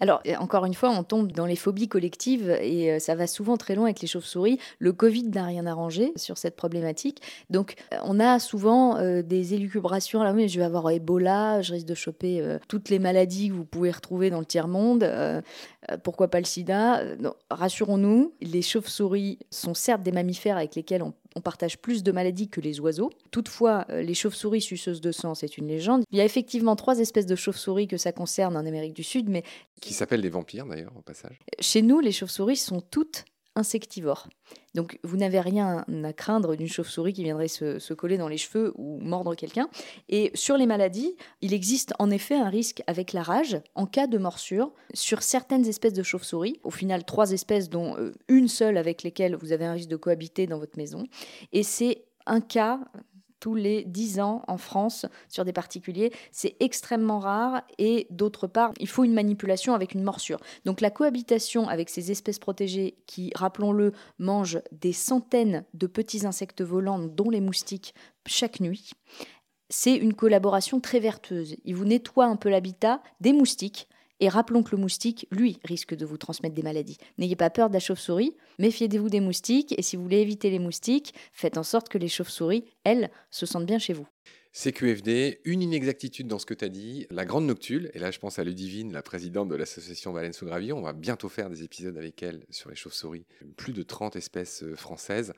Alors, 0.00 0.22
encore 0.38 0.64
une 0.64 0.72
fois, 0.72 0.90
on 0.90 1.02
tombe 1.02 1.30
dans 1.32 1.44
les 1.44 1.56
phobies 1.56 1.88
collectives 1.88 2.50
et 2.62 2.92
euh, 2.92 2.98
ça 2.98 3.14
va 3.14 3.26
souvent 3.26 3.58
très 3.58 3.74
loin 3.74 3.84
avec 3.84 4.00
les 4.00 4.08
chauves-souris. 4.08 4.58
Le 4.78 4.94
Covid 4.94 5.24
n'a 5.28 5.44
rien 5.44 5.66
arrangé 5.66 6.12
sur 6.16 6.38
cette 6.38 6.56
problématique. 6.56 7.20
Donc, 7.50 7.74
euh, 7.92 7.98
on 8.04 8.18
a 8.18 8.38
souvent 8.38 8.96
euh, 8.96 9.20
des 9.20 9.52
élucubrations. 9.52 10.22
Là, 10.22 10.32
mais 10.32 10.48
je 10.48 10.58
vais 10.58 10.64
avoir 10.64 10.90
Ebola, 10.90 11.60
je 11.60 11.74
risque 11.74 11.86
de 11.86 11.94
choper 11.94 12.42
toutes 12.66 12.88
les 12.88 12.98
maladies 12.98 13.48
que 13.50 13.54
vous 13.54 13.64
pouvez 13.64 13.90
retrouver 13.90 14.30
dans 14.30 14.38
le 14.38 14.46
tiers-monde. 14.46 15.06
pourquoi 16.02 16.28
pas 16.28 16.38
le 16.38 16.46
sida 16.46 17.02
Rassurons-nous, 17.50 18.32
les 18.40 18.62
chauves-souris 18.62 19.38
sont 19.50 19.74
certes 19.74 20.02
des 20.02 20.12
mammifères 20.12 20.56
avec 20.56 20.74
lesquels 20.74 21.02
on 21.02 21.12
on 21.36 21.40
partage 21.40 21.78
plus 21.78 22.02
de 22.02 22.12
maladies 22.12 22.48
que 22.48 22.60
les 22.60 22.80
oiseaux. 22.80 23.10
Toutefois, 23.30 23.86
euh, 23.90 24.02
les 24.02 24.14
chauves-souris 24.14 24.60
suceuses 24.60 25.00
de 25.00 25.12
sang, 25.12 25.34
c'est 25.34 25.58
une 25.58 25.68
légende. 25.68 26.02
Il 26.10 26.18
y 26.18 26.20
a 26.20 26.24
effectivement 26.24 26.76
trois 26.76 26.98
espèces 26.98 27.26
de 27.26 27.36
chauves-souris 27.36 27.86
que 27.86 27.96
ça 27.96 28.12
concerne 28.12 28.56
en 28.56 28.66
Amérique 28.66 28.94
du 28.94 29.04
Sud, 29.04 29.28
mais... 29.28 29.44
Qui 29.80 29.94
s'appellent 29.94 30.22
des 30.22 30.30
vampires 30.30 30.66
d'ailleurs, 30.66 30.92
au 30.96 31.02
passage. 31.02 31.38
Chez 31.60 31.82
nous, 31.82 32.00
les 32.00 32.12
chauves-souris 32.12 32.56
sont 32.56 32.80
toutes 32.80 33.24
insectivore. 33.56 34.28
Donc 34.74 34.98
vous 35.02 35.16
n'avez 35.16 35.40
rien 35.40 35.84
à 36.04 36.12
craindre 36.12 36.54
d'une 36.56 36.68
chauve-souris 36.68 37.12
qui 37.12 37.24
viendrait 37.24 37.48
se, 37.48 37.92
coller 37.94 38.18
dans 38.18 38.28
les 38.28 38.36
cheveux 38.36 38.72
ou 38.76 39.00
mordre 39.00 39.34
quelqu'un. 39.34 39.68
Et 40.08 40.30
sur 40.34 40.56
les 40.56 40.66
maladies, 40.66 41.16
il 41.40 41.52
existe 41.52 41.92
en 41.98 42.10
effet 42.10 42.36
un 42.36 42.48
risque 42.48 42.82
avec 42.86 43.12
la 43.12 43.22
rage 43.22 43.60
en 43.74 43.86
cas 43.86 44.06
de 44.06 44.18
morsure 44.18 44.72
sur 44.94 45.22
certaines 45.22 45.66
espèces 45.66 45.92
de 45.92 46.02
chauves-souris. 46.02 46.60
Au 46.62 46.70
final, 46.70 47.04
trois 47.04 47.32
espèces 47.32 47.68
dont 47.68 47.96
euh, 47.96 48.12
une 48.28 48.48
seule 48.48 48.76
avec 48.76 49.02
lesquelles 49.02 49.34
vous 49.34 49.52
avez 49.52 49.64
un 49.64 49.72
risque 49.72 49.88
de 49.88 49.96
cohabiter 49.96 50.46
dans 50.46 50.58
votre 50.58 50.78
maison. 50.78 51.06
Et 51.52 51.62
c'est 51.62 52.04
un 52.26 52.40
cas 52.40 52.80
tous 53.40 53.54
les 53.54 53.84
10 53.84 54.20
ans 54.20 54.42
en 54.46 54.58
France 54.58 55.06
sur 55.28 55.44
des 55.44 55.52
particuliers. 55.52 56.12
C'est 56.30 56.56
extrêmement 56.60 57.18
rare 57.18 57.62
et 57.78 58.06
d'autre 58.10 58.46
part, 58.46 58.72
il 58.78 58.88
faut 58.88 59.04
une 59.04 59.14
manipulation 59.14 59.74
avec 59.74 59.94
une 59.94 60.02
morsure. 60.02 60.38
Donc 60.64 60.80
la 60.80 60.90
cohabitation 60.90 61.68
avec 61.68 61.90
ces 61.90 62.10
espèces 62.10 62.38
protégées 62.38 62.98
qui, 63.06 63.32
rappelons-le, 63.34 63.92
mangent 64.18 64.60
des 64.72 64.92
centaines 64.92 65.64
de 65.74 65.86
petits 65.86 66.26
insectes 66.26 66.62
volants, 66.62 66.98
dont 66.98 67.30
les 67.30 67.40
moustiques, 67.40 67.94
chaque 68.26 68.60
nuit, 68.60 68.92
c'est 69.70 69.94
une 69.94 70.14
collaboration 70.14 70.80
très 70.80 71.00
vertueuse. 71.00 71.56
Il 71.64 71.76
vous 71.76 71.84
nettoie 71.84 72.26
un 72.26 72.36
peu 72.36 72.50
l'habitat 72.50 73.02
des 73.20 73.32
moustiques 73.32 73.88
et 74.20 74.28
rappelons 74.28 74.62
que 74.62 74.74
le 74.74 74.80
moustique, 74.80 75.26
lui, 75.30 75.58
risque 75.64 75.94
de 75.94 76.06
vous 76.06 76.18
transmettre 76.18 76.54
des 76.54 76.62
maladies. 76.62 76.98
N'ayez 77.18 77.36
pas 77.36 77.50
peur 77.50 77.68
de 77.68 77.74
la 77.74 77.80
chauve-souris, 77.80 78.36
méfiez-vous 78.58 79.08
des 79.08 79.20
moustiques, 79.20 79.74
et 79.76 79.82
si 79.82 79.96
vous 79.96 80.02
voulez 80.02 80.20
éviter 80.20 80.50
les 80.50 80.58
moustiques, 80.58 81.14
faites 81.32 81.56
en 81.56 81.62
sorte 81.62 81.88
que 81.88 81.98
les 81.98 82.08
chauves-souris, 82.08 82.64
elles, 82.84 83.10
se 83.30 83.46
sentent 83.46 83.66
bien 83.66 83.78
chez 83.78 83.92
vous. 83.92 84.06
CQFD, 84.52 85.40
une 85.44 85.62
inexactitude 85.62 86.26
dans 86.26 86.40
ce 86.40 86.46
que 86.46 86.54
tu 86.54 86.64
as 86.64 86.68
dit, 86.68 87.06
la 87.10 87.24
grande 87.24 87.46
noctule, 87.46 87.90
et 87.94 88.00
là 88.00 88.10
je 88.10 88.18
pense 88.18 88.40
à 88.40 88.44
Ludivine, 88.44 88.92
la 88.92 89.02
présidente 89.02 89.48
de 89.48 89.54
l'association 89.54 90.12
Valence 90.12 90.38
sous 90.38 90.46
Gravillon, 90.46 90.78
on 90.78 90.82
va 90.82 90.92
bientôt 90.92 91.28
faire 91.28 91.48
des 91.48 91.62
épisodes 91.62 91.96
avec 91.96 92.20
elle 92.24 92.44
sur 92.50 92.68
les 92.68 92.74
chauves-souris, 92.74 93.26
plus 93.56 93.72
de 93.72 93.84
30 93.84 94.16
espèces 94.16 94.64
euh, 94.64 94.74
françaises. 94.74 95.34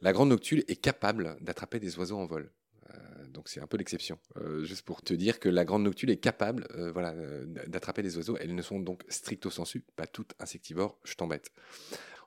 La 0.00 0.12
grande 0.12 0.28
noctule 0.28 0.62
est 0.68 0.80
capable 0.80 1.36
d'attraper 1.40 1.80
des 1.80 1.98
oiseaux 1.98 2.18
en 2.18 2.26
vol 2.26 2.52
donc 3.32 3.48
c'est 3.48 3.60
un 3.60 3.66
peu 3.66 3.76
l'exception. 3.76 4.18
Euh, 4.36 4.64
juste 4.64 4.82
pour 4.82 5.02
te 5.02 5.14
dire 5.14 5.40
que 5.40 5.48
la 5.48 5.64
grande 5.64 5.82
noctule 5.82 6.10
est 6.10 6.18
capable 6.18 6.66
euh, 6.76 6.92
voilà, 6.92 7.10
euh, 7.12 7.44
d'attraper 7.66 8.02
des 8.02 8.16
oiseaux. 8.16 8.36
Elles 8.38 8.54
ne 8.54 8.62
sont 8.62 8.78
donc 8.78 9.02
stricto 9.08 9.50
sensu 9.50 9.84
pas 9.96 10.06
toutes 10.06 10.34
insectivores, 10.38 10.98
je 11.04 11.14
t'embête. 11.14 11.50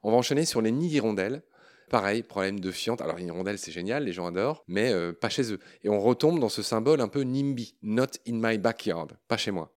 On 0.03 0.11
va 0.11 0.17
enchaîner 0.17 0.45
sur 0.45 0.61
les 0.61 0.71
nids 0.71 0.89
d'hirondelles. 0.89 1.43
Pareil, 1.89 2.23
problème 2.23 2.59
de 2.59 2.71
fiente. 2.71 2.99
Alors, 3.01 3.15
les 3.17 3.25
hirondelles, 3.25 3.59
c'est 3.59 3.71
génial, 3.71 4.05
les 4.05 4.11
gens 4.11 4.25
adorent, 4.25 4.63
mais 4.67 4.91
pas 5.13 5.29
chez 5.29 5.53
eux. 5.53 5.59
Et 5.83 5.89
on 5.89 5.99
retombe 5.99 6.39
dans 6.39 6.49
ce 6.49 6.63
symbole 6.63 6.99
un 6.99 7.07
peu 7.07 7.21
NIMBY, 7.21 7.77
not 7.83 8.07
in 8.27 8.39
my 8.41 8.57
backyard, 8.57 9.09
pas 9.27 9.37
chez 9.37 9.51
moi. 9.51 9.74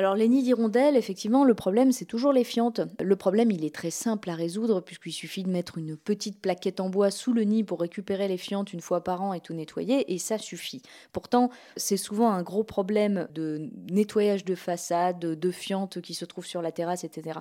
Alors 0.00 0.14
les 0.14 0.28
nids 0.28 0.44
d'hirondelles, 0.44 0.96
effectivement, 0.96 1.44
le 1.44 1.52
problème 1.52 1.92
c'est 1.92 2.06
toujours 2.06 2.32
les 2.32 2.42
fientes. 2.42 2.80
Le 3.00 3.16
problème 3.16 3.50
il 3.50 3.66
est 3.66 3.74
très 3.74 3.90
simple 3.90 4.30
à 4.30 4.34
résoudre 4.34 4.80
puisqu'il 4.80 5.12
suffit 5.12 5.42
de 5.42 5.50
mettre 5.50 5.76
une 5.76 5.94
petite 5.94 6.40
plaquette 6.40 6.80
en 6.80 6.88
bois 6.88 7.10
sous 7.10 7.34
le 7.34 7.42
nid 7.42 7.64
pour 7.64 7.82
récupérer 7.82 8.26
les 8.26 8.38
fientes 8.38 8.72
une 8.72 8.80
fois 8.80 9.04
par 9.04 9.20
an 9.20 9.34
et 9.34 9.40
tout 9.40 9.52
nettoyer 9.52 10.10
et 10.10 10.16
ça 10.16 10.38
suffit. 10.38 10.80
Pourtant 11.12 11.50
c'est 11.76 11.98
souvent 11.98 12.30
un 12.30 12.42
gros 12.42 12.64
problème 12.64 13.28
de 13.34 13.68
nettoyage 13.90 14.46
de 14.46 14.54
façade, 14.54 15.18
de 15.18 15.50
fientes 15.50 16.00
qui 16.00 16.14
se 16.14 16.24
trouvent 16.24 16.46
sur 16.46 16.62
la 16.62 16.72
terrasse, 16.72 17.04
etc. 17.04 17.40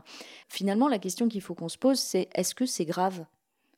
Finalement 0.49 0.89
la 0.89 0.99
question 0.99 1.29
qu'il 1.29 1.39
faut 1.39 1.55
qu'on 1.55 1.69
se 1.69 1.77
pose 1.77 1.97
c'est 1.97 2.27
est-ce 2.35 2.53
que 2.53 2.65
c'est 2.65 2.83
grave? 2.83 3.23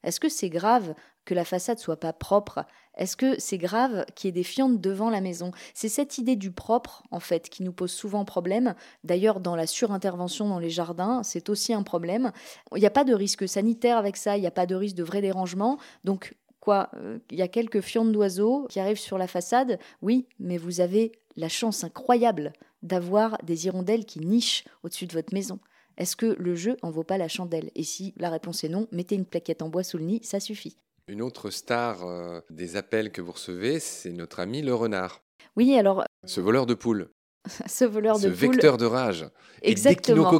Est-ce 0.03 0.19
que 0.19 0.29
c'est 0.29 0.49
grave 0.49 0.95
que 1.25 1.33
la 1.33 1.45
façade 1.45 1.79
soit 1.79 1.99
pas 1.99 2.13
propre 2.13 2.65
Est-ce 2.95 3.15
que 3.15 3.39
c'est 3.39 3.57
grave 3.57 4.05
qu'il 4.15 4.27
y 4.27 4.29
ait 4.29 4.33
des 4.33 4.43
fientes 4.43 4.81
devant 4.81 5.09
la 5.09 5.21
maison? 5.21 5.51
C'est 5.73 5.89
cette 5.89 6.17
idée 6.17 6.35
du 6.35 6.51
propre, 6.51 7.03
en 7.11 7.19
fait, 7.19 7.49
qui 7.49 7.63
nous 7.63 7.71
pose 7.71 7.91
souvent 7.91 8.25
problème. 8.25 8.75
D'ailleurs, 9.03 9.39
dans 9.39 9.55
la 9.55 9.67
surintervention 9.67 10.49
dans 10.49 10.59
les 10.59 10.69
jardins, 10.69 11.23
c'est 11.23 11.49
aussi 11.49 11.73
un 11.73 11.83
problème. 11.83 12.31
Il 12.75 12.79
n'y 12.79 12.85
a 12.85 12.91
pas 12.91 13.03
de 13.03 13.13
risque 13.13 13.47
sanitaire 13.47 13.97
avec 13.97 14.17
ça, 14.17 14.37
il 14.37 14.41
n'y 14.41 14.47
a 14.47 14.51
pas 14.51 14.65
de 14.65 14.75
risque 14.75 14.95
de 14.95 15.03
vrai 15.03 15.21
dérangement. 15.21 15.77
Donc, 16.03 16.35
quoi 16.59 16.89
euh, 16.95 17.19
Il 17.29 17.37
y 17.37 17.43
a 17.43 17.47
quelques 17.47 17.81
fientes 17.81 18.11
d'oiseaux 18.11 18.67
qui 18.69 18.79
arrivent 18.79 18.99
sur 18.99 19.17
la 19.17 19.27
façade? 19.27 19.79
Oui, 20.01 20.27
mais 20.39 20.57
vous 20.57 20.81
avez 20.81 21.11
la 21.37 21.49
chance 21.49 21.83
incroyable 21.83 22.53
d'avoir 22.83 23.37
des 23.43 23.67
hirondelles 23.67 24.05
qui 24.05 24.19
nichent 24.19 24.65
au-dessus 24.83 25.05
de 25.05 25.13
votre 25.13 25.33
maison. 25.33 25.59
Est-ce 25.97 26.15
que 26.15 26.35
le 26.39 26.55
jeu 26.55 26.77
en 26.81 26.89
vaut 26.89 27.03
pas 27.03 27.17
la 27.17 27.27
chandelle? 27.27 27.69
Et 27.75 27.83
si 27.83 28.13
la 28.17 28.29
réponse 28.29 28.63
est 28.63 28.69
non, 28.69 28.87
mettez 28.91 29.15
une 29.15 29.25
plaquette 29.25 29.61
en 29.61 29.69
bois 29.69 29.83
sous 29.83 29.97
le 29.97 30.05
nid, 30.05 30.19
ça 30.23 30.39
suffit. 30.39 30.77
Une 31.07 31.21
autre 31.21 31.49
star 31.49 32.05
euh, 32.05 32.41
des 32.49 32.75
appels 32.75 33.11
que 33.11 33.21
vous 33.21 33.31
recevez, 33.31 33.79
c'est 33.79 34.11
notre 34.11 34.39
ami 34.39 34.61
le 34.61 34.73
renard. 34.73 35.21
Oui, 35.55 35.75
alors. 35.77 36.03
Ce 36.25 36.39
voleur 36.39 36.65
de 36.65 36.73
poules. 36.73 37.09
ce 37.67 37.85
voleur 37.85 38.17
de 38.17 38.23
ce 38.23 38.27
vecteur 38.27 38.77
de 38.77 38.85
rage. 38.85 39.25
Exactement. 39.61 40.31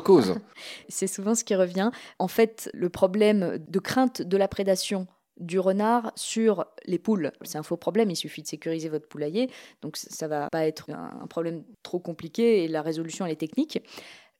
c'est 0.90 1.08
souvent 1.08 1.36
ce 1.36 1.44
qui 1.44 1.56
revient. 1.56 1.92
En 2.20 2.28
fait, 2.28 2.70
le 2.74 2.90
problème 2.90 3.58
de 3.68 3.80
crainte 3.80 4.22
de 4.22 4.38
la 4.38 4.48
prédation 4.48 5.08
du 5.38 5.60
renard 5.60 6.12
sur 6.16 6.66
les 6.86 7.00
poules. 7.00 7.32
C'est 7.42 7.58
un 7.58 7.64
faux 7.64 7.78
problème, 7.78 8.12
il 8.12 8.16
suffit 8.16 8.44
de 8.44 8.48
sécuriser 8.48 8.90
votre 8.90 9.08
poulailler, 9.08 9.50
donc 9.82 9.98
ça 9.98 10.28
va 10.28 10.50
pas 10.52 10.68
être 10.68 10.92
un 10.92 11.26
problème 11.28 11.64
trop 11.82 12.00
compliqué 12.00 12.64
et 12.64 12.68
la 12.68 12.84
résolution 12.84 13.26
elle 13.26 13.32
est 13.32 13.38
technique. 13.38 13.82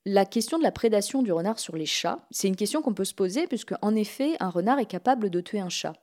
La 0.06 0.26
question 0.26 0.58
de 0.58 0.64
la 0.64 0.72
prédation 0.72 1.22
du 1.22 1.32
renard 1.32 1.60
sur 1.60 1.76
les 1.76 1.86
chats, 1.86 2.20
c'est 2.32 2.48
une 2.48 2.56
question 2.56 2.82
qu'on 2.82 2.94
peut 2.94 3.06
se 3.06 3.14
poser 3.14 3.48
puisque 3.48 3.74
en 3.82 3.96
effet, 3.96 4.36
un 4.40 4.50
renard 4.50 4.80
est 4.80 4.86
capable 4.86 5.30
de 5.30 5.42
tuer 5.42 5.60
un 5.60 5.70
chat. 5.70 5.94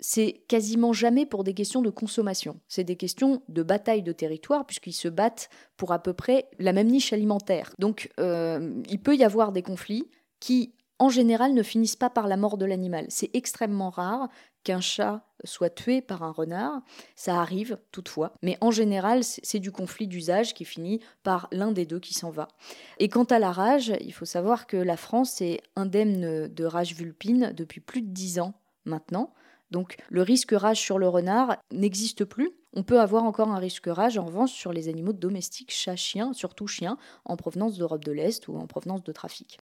C'est 0.00 0.44
quasiment 0.48 0.92
jamais 0.92 1.26
pour 1.26 1.44
des 1.44 1.54
questions 1.54 1.82
de 1.82 1.90
consommation. 1.90 2.60
C'est 2.68 2.84
des 2.84 2.96
questions 2.96 3.42
de 3.48 3.62
bataille 3.62 4.02
de 4.02 4.12
territoire 4.12 4.66
puisqu'ils 4.66 4.92
se 4.92 5.08
battent 5.08 5.48
pour 5.76 5.92
à 5.92 6.02
peu 6.02 6.12
près 6.12 6.48
la 6.58 6.72
même 6.72 6.88
niche 6.88 7.12
alimentaire. 7.12 7.72
Donc 7.78 8.10
euh, 8.20 8.82
il 8.88 9.00
peut 9.00 9.16
y 9.16 9.24
avoir 9.24 9.52
des 9.52 9.62
conflits 9.62 10.08
qui 10.40 10.74
en 10.98 11.08
général 11.08 11.54
ne 11.54 11.62
finissent 11.62 11.96
pas 11.96 12.10
par 12.10 12.28
la 12.28 12.36
mort 12.36 12.56
de 12.56 12.64
l'animal. 12.64 13.06
C'est 13.08 13.30
extrêmement 13.34 13.90
rare 13.90 14.28
qu'un 14.62 14.80
chat 14.80 15.26
soit 15.44 15.70
tué 15.70 16.00
par 16.00 16.22
un 16.22 16.30
renard. 16.30 16.80
Ça 17.16 17.40
arrive 17.40 17.78
toutefois, 17.92 18.32
mais 18.42 18.56
en 18.60 18.70
général, 18.70 19.22
c'est 19.22 19.58
du 19.58 19.72
conflit 19.72 20.06
d'usage 20.06 20.54
qui 20.54 20.64
finit 20.64 21.00
par 21.22 21.48
l'un 21.52 21.72
des 21.72 21.84
deux 21.84 22.00
qui 22.00 22.14
s'en 22.14 22.30
va. 22.30 22.48
Et 22.98 23.08
quant 23.08 23.24
à 23.24 23.38
la 23.38 23.52
rage, 23.52 23.92
il 24.00 24.12
faut 24.12 24.24
savoir 24.24 24.66
que 24.66 24.76
la 24.76 24.96
France 24.96 25.40
est 25.40 25.60
indemne 25.76 26.48
de 26.48 26.64
rage 26.64 26.94
vulpine 26.94 27.52
depuis 27.54 27.80
plus 27.80 28.02
de 28.02 28.10
dix 28.10 28.38
ans 28.38 28.54
maintenant. 28.84 29.34
Donc 29.74 29.96
le 30.08 30.22
risque 30.22 30.52
rage 30.52 30.80
sur 30.80 31.00
le 31.00 31.08
renard 31.08 31.56
n'existe 31.72 32.24
plus. 32.24 32.52
On 32.74 32.84
peut 32.84 33.00
avoir 33.00 33.24
encore 33.24 33.48
un 33.48 33.58
risque 33.58 33.88
rage 33.88 34.16
en 34.18 34.24
revanche 34.24 34.52
sur 34.52 34.72
les 34.72 34.88
animaux 34.88 35.12
domestiques, 35.12 35.72
chats, 35.72 35.96
chiens, 35.96 36.32
surtout 36.32 36.68
chiens, 36.68 36.96
en 37.24 37.36
provenance 37.36 37.76
d'Europe 37.76 38.04
de 38.04 38.12
l'Est 38.12 38.46
ou 38.46 38.56
en 38.56 38.68
provenance 38.68 39.02
de 39.02 39.10
trafic. 39.10 39.58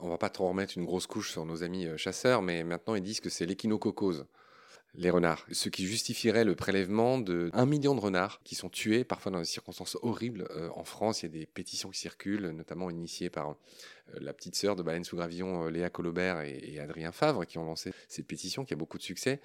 On 0.00 0.08
va 0.08 0.16
pas 0.16 0.30
trop 0.30 0.48
remettre 0.48 0.78
une 0.78 0.86
grosse 0.86 1.06
couche 1.06 1.32
sur 1.32 1.44
nos 1.44 1.62
amis 1.62 1.84
euh, 1.84 1.98
chasseurs, 1.98 2.40
mais 2.40 2.64
maintenant 2.64 2.94
ils 2.94 3.02
disent 3.02 3.20
que 3.20 3.28
c'est 3.28 3.44
l'échinococose 3.44 4.24
les 4.94 5.10
renards, 5.10 5.46
ce 5.52 5.68
qui 5.68 5.86
justifierait 5.86 6.44
le 6.44 6.54
prélèvement 6.54 7.18
de 7.18 7.50
1 7.52 7.66
million 7.66 7.94
de 7.94 8.00
renards 8.00 8.40
qui 8.44 8.54
sont 8.54 8.70
tués 8.70 9.04
parfois 9.04 9.30
dans 9.30 9.38
des 9.38 9.44
circonstances 9.44 9.98
horribles. 10.02 10.48
Euh, 10.50 10.70
en 10.74 10.84
France, 10.84 11.22
il 11.22 11.26
y 11.26 11.28
a 11.28 11.38
des 11.40 11.46
pétitions 11.46 11.90
qui 11.90 11.98
circulent, 11.98 12.48
notamment 12.48 12.88
initiées 12.88 13.28
par 13.28 13.50
euh, 13.50 13.54
la 14.20 14.32
petite 14.32 14.56
sœur 14.56 14.74
de 14.74 14.82
Baleine 14.82 15.04
sous 15.04 15.16
Gravillon, 15.16 15.66
Léa 15.66 15.90
Colobert 15.90 16.40
et, 16.40 16.78
Adrien 16.78 17.12
Favre, 17.12 17.44
qui 17.44 17.58
ont 17.58 17.64
lancé 17.64 17.92
cette 18.08 18.26
pétition 18.26 18.64
qui 18.64 18.72
a 18.72 18.76
beaucoup 18.76 18.98
de 18.98 19.02
succès. 19.02 19.40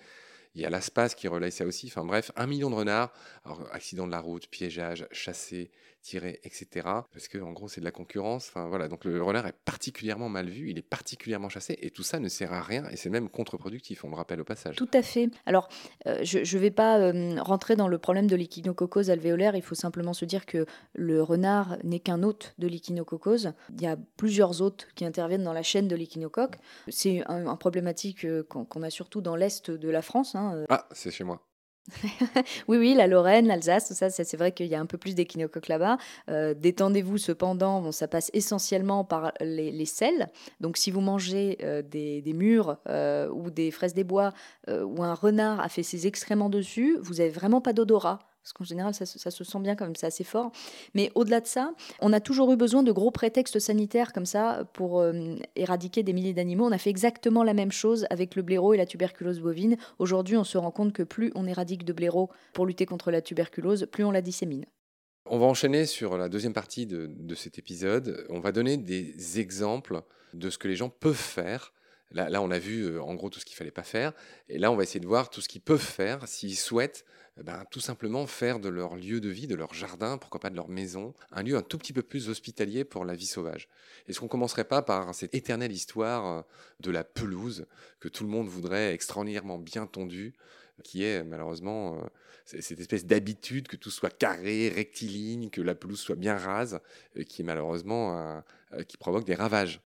Il 0.56 0.62
y 0.62 0.66
a 0.66 0.70
l'ASPAS 0.70 1.10
qui 1.10 1.28
relaye 1.28 1.52
ça 1.52 1.66
aussi. 1.66 1.88
Enfin 1.88 2.06
bref, 2.06 2.32
un 2.36 2.46
million 2.46 2.70
de 2.70 2.76
renards. 2.76 3.14
Accident 3.72 4.06
de 4.06 4.12
la 4.12 4.20
route, 4.20 4.48
piégeage, 4.48 5.08
chassé, 5.12 5.72
tiré, 6.02 6.40
etc. 6.44 6.68
Parce 7.14 7.28
que 7.28 7.38
en 7.38 7.52
gros, 7.52 7.68
c'est 7.68 7.82
de 7.82 7.86
la 7.86 7.92
concurrence. 7.92 8.48
Enfin 8.50 8.68
voilà, 8.68 8.88
donc 8.88 9.06
le 9.06 9.22
renard 9.22 9.48
est 9.48 9.56
particulièrement 9.66 10.30
mal 10.30 10.50
vu, 10.50 10.70
il 10.70 10.78
est 10.78 10.84
particulièrement 10.84 11.50
chassé, 11.50 11.78
et 11.82 11.92
tout 11.92 12.04
ça 12.04 12.20
ne 12.20 12.28
sert 12.28 12.54
à 12.54 12.62
rien, 12.62 12.88
et 12.90 12.98
c'est 12.98 13.10
même 13.10 13.30
contre-productif. 13.30 14.04
On 14.04 14.10
le 14.10 14.16
rappelle 14.16 14.42
au 14.42 14.44
passage. 14.44 14.76
Tout 14.76 14.90
à 14.94 15.02
fait. 15.02 15.30
Alors, 15.46 15.70
euh, 16.08 16.20
je 16.24 16.40
ne 16.40 16.62
vais 16.62 16.72
pas 16.72 17.00
euh, 17.00 17.42
rentrer 17.42 17.76
dans 17.76 17.88
le 17.88 17.98
problème 17.98 18.28
de 18.28 18.36
l'échinococose 18.36 19.10
alvéolaire. 19.10 19.56
Il 19.56 19.62
faut 19.62 19.76
simplement 19.76 20.14
se 20.14 20.26
dire 20.26 20.46
que 20.46 20.66
le 20.94 21.22
renard 21.22 21.78
n'est 21.84 22.00
qu'un 22.00 22.24
hôte 22.24 22.54
de 22.58 22.68
l'échinococose. 22.68 23.54
Il 23.74 23.82
y 23.82 23.88
a 23.88 23.98
plusieurs 24.18 24.62
hôtes 24.62 24.88
qui 24.96 25.06
interviennent 25.06 25.44
dans 25.44 25.54
la 25.54 25.64
chaîne 25.64 25.88
de 25.88 25.96
l'échinocoque. 25.96 26.58
C'est 26.88 27.24
un, 27.28 27.56
problématique 27.56 28.26
euh, 28.26 28.44
qu'on 28.44 28.82
a 28.82 28.90
surtout 28.90 29.22
dans 29.22 29.36
l'est 29.36 29.70
de 29.70 29.90
la 29.90 30.02
France. 30.02 30.36
Hein. 30.36 30.66
Ah, 30.70 30.88
c'est 30.92 31.12
chez 31.12 31.24
moi. 31.24 31.42
oui, 32.68 32.78
oui, 32.78 32.94
la 32.94 33.08
Lorraine, 33.08 33.48
l'Alsace, 33.48 33.94
ça, 33.94 34.10
c'est 34.10 34.38
vrai 34.38 34.52
qu'il 34.52 34.68
y 34.68 34.76
a 34.76 34.80
un 34.80 34.86
peu 34.86 34.98
plus 34.98 35.16
d'échinocoques 35.16 35.68
là-bas. 35.68 35.98
Euh, 36.30 36.54
détendez-vous 36.54 37.18
cependant, 37.18 37.92
ça 37.92 38.08
passe 38.08 38.30
essentiellement 38.34 39.04
par 39.04 39.34
les, 39.40 39.72
les 39.72 39.86
sels. 39.86 40.30
Donc 40.60 40.78
si 40.78 40.92
vous 40.92 41.02
mangez 41.02 41.58
euh, 41.64 41.82
des, 41.82 42.22
des, 42.22 42.34
mûres 42.34 42.78
ou 43.32 43.50
des 43.50 43.72
fraises 43.72 43.94
des 43.94 44.04
bois 44.04 44.34
où 44.68 45.04
un 45.04 45.14
renard 45.14 45.60
a 45.60 45.70
fait 45.70 45.84
ses 45.84 46.08
excréments 46.08 46.50
dessus, 46.50 46.98
vous 47.02 47.16
n'avez 47.16 47.30
vraiment 47.30 47.62
pas 47.62 47.74
d'odorat 47.74 48.20
parce 48.44 48.54
qu'en 48.54 48.64
général, 48.64 48.94
ça, 48.94 49.06
se 49.06 49.44
sent 49.44 49.60
bien 49.60 49.76
quand 49.76 49.86
même, 49.86 49.96
c'est 49.96 50.08
assez 50.08 50.24
fort. 50.24 50.52
Mais 50.96 51.12
au-delà 51.14 51.42
de 51.42 51.48
ça, 51.48 51.74
on 52.00 52.12
a 52.12 52.20
toujours 52.20 52.52
eu 52.52 52.56
besoin 52.56 52.82
de 52.82 52.92
gros 52.92 53.12
prétextes 53.12 53.60
sanitaires 53.60 54.14
comme 54.14 54.26
ça 54.26 54.64
pour 54.74 55.00
euh, 55.00 55.36
éradiquer 55.56 56.02
des 56.02 56.14
milliers 56.14 56.34
d'animaux. 56.34 56.66
On 56.66 56.72
a 56.72 56.80
fait 56.80 56.90
exactement 56.90 57.44
la 57.44 57.54
même 57.54 57.72
chose 57.72 58.08
avec 58.10 58.36
le 58.36 58.42
blaireau 58.42 58.74
et 58.74 58.78
la 58.78 58.88
tuberculose 58.88 59.40
bovine. 59.40 59.78
Aujourd'hui, 60.00 60.38
on 60.38 60.44
se 60.44 60.58
rend 60.58 60.72
compte 60.72 60.92
que 60.92 61.04
plus 61.04 61.32
on 61.36 61.46
éradique 61.46 61.86
de 61.86 61.94
blaireau 61.94 62.30
pour 62.54 62.66
lutter 62.66 62.88
contre 62.88 63.12
la 63.12 63.22
tuberculose, 63.22 63.88
plus 63.92 64.04
on 64.04 64.12
la 64.12 64.22
dissémine. 64.22 64.66
On 65.28 65.38
va 65.38 65.46
enchaîner 65.46 65.86
sur 65.86 66.18
la 66.18 66.28
deuxième 66.28 66.54
partie 66.54 66.88
de, 66.88 67.36
cet 67.36 67.60
épisode. 67.60 68.26
On 68.30 68.40
va 68.40 68.52
donner 68.52 68.78
des 68.78 69.40
exemples 69.40 70.02
de 70.34 70.50
ce 70.50 70.58
que 70.58 70.68
les 70.68 70.76
gens 70.76 70.90
peuvent 70.90 71.14
faire 71.14 71.74
Là, 72.14 72.42
on 72.42 72.52
a 72.52 72.60
vu 72.60 72.84
euh, 72.84 73.02
en 73.02 73.16
gros 73.16 73.30
tout 73.30 73.40
ce 73.40 73.46
qu'il 73.46 73.56
fallait 73.56 73.72
pas 73.72 73.84
faire. 73.84 74.14
Et 74.50 74.58
là, 74.58 74.72
on 74.72 74.76
va 74.76 74.84
essayer 74.84 75.00
de 75.00 75.08
voir 75.08 75.30
tout 75.30 75.42
ce 75.42 75.48
qu'ils 75.48 75.62
peuvent 75.62 75.80
faire 75.80 76.28
s'ils 76.28 76.58
souhaitent 76.58 77.06
ben, 77.44 77.64
tout 77.72 77.80
simplement 77.80 78.28
faire 78.28 78.60
de 78.60 78.70
leur 78.70 78.96
lieu 78.96 79.20
de 79.20 79.30
vie, 79.30 79.48
de 79.48 79.56
leur 79.56 79.74
jardin, 79.74 80.18
pourquoi 80.18 80.40
pas 80.40 80.50
de 80.50 80.56
leur 80.56 80.70
maison, 80.70 81.14
un 81.32 81.44
lieu 81.44 81.56
un 81.56 81.62
tout 81.62 81.78
petit 81.78 81.94
peu 81.94 82.02
plus 82.02 82.30
hospitalier 82.30 82.84
pour 82.84 83.06
la 83.06 83.16
vie 83.16 83.26
sauvage. 83.26 83.68
Est-ce 84.08 84.20
qu'on 84.20 84.28
commencerait 84.28 84.66
pas 84.66 84.82
par 84.82 85.14
cette 85.16 85.34
éternelle 85.34 85.72
histoire 85.72 86.26
euh, 86.26 86.42
de 86.80 86.92
la 86.92 87.04
pelouse 87.04 87.66
que 88.00 88.10
tout 88.10 88.24
le 88.24 88.30
monde 88.30 88.48
voudrait 88.48 88.94
extraordinairement 88.94 89.58
bien 89.58 89.88
tondue, 89.88 90.34
qui 90.84 91.04
est 91.04 91.24
malheureusement 91.24 91.98
euh, 91.98 92.02
cette 92.46 92.80
espèce 92.80 93.06
d'habitude 93.06 93.68
que 93.68 93.76
tout 93.76 93.92
soit 93.92 94.10
carré, 94.10 94.70
rectiligne, 94.70 95.50
que 95.50 95.62
la 95.62 95.76
pelouse 95.76 96.00
soit 96.00 96.16
bien 96.16 96.38
rase, 96.38 96.80
euh, 97.18 97.24
qui 97.24 97.42
est 97.42 97.46
malheureusement 97.46 98.44
qui 98.88 98.96
provoque 98.96 99.26
des 99.26 99.36
ravages. 99.36 99.82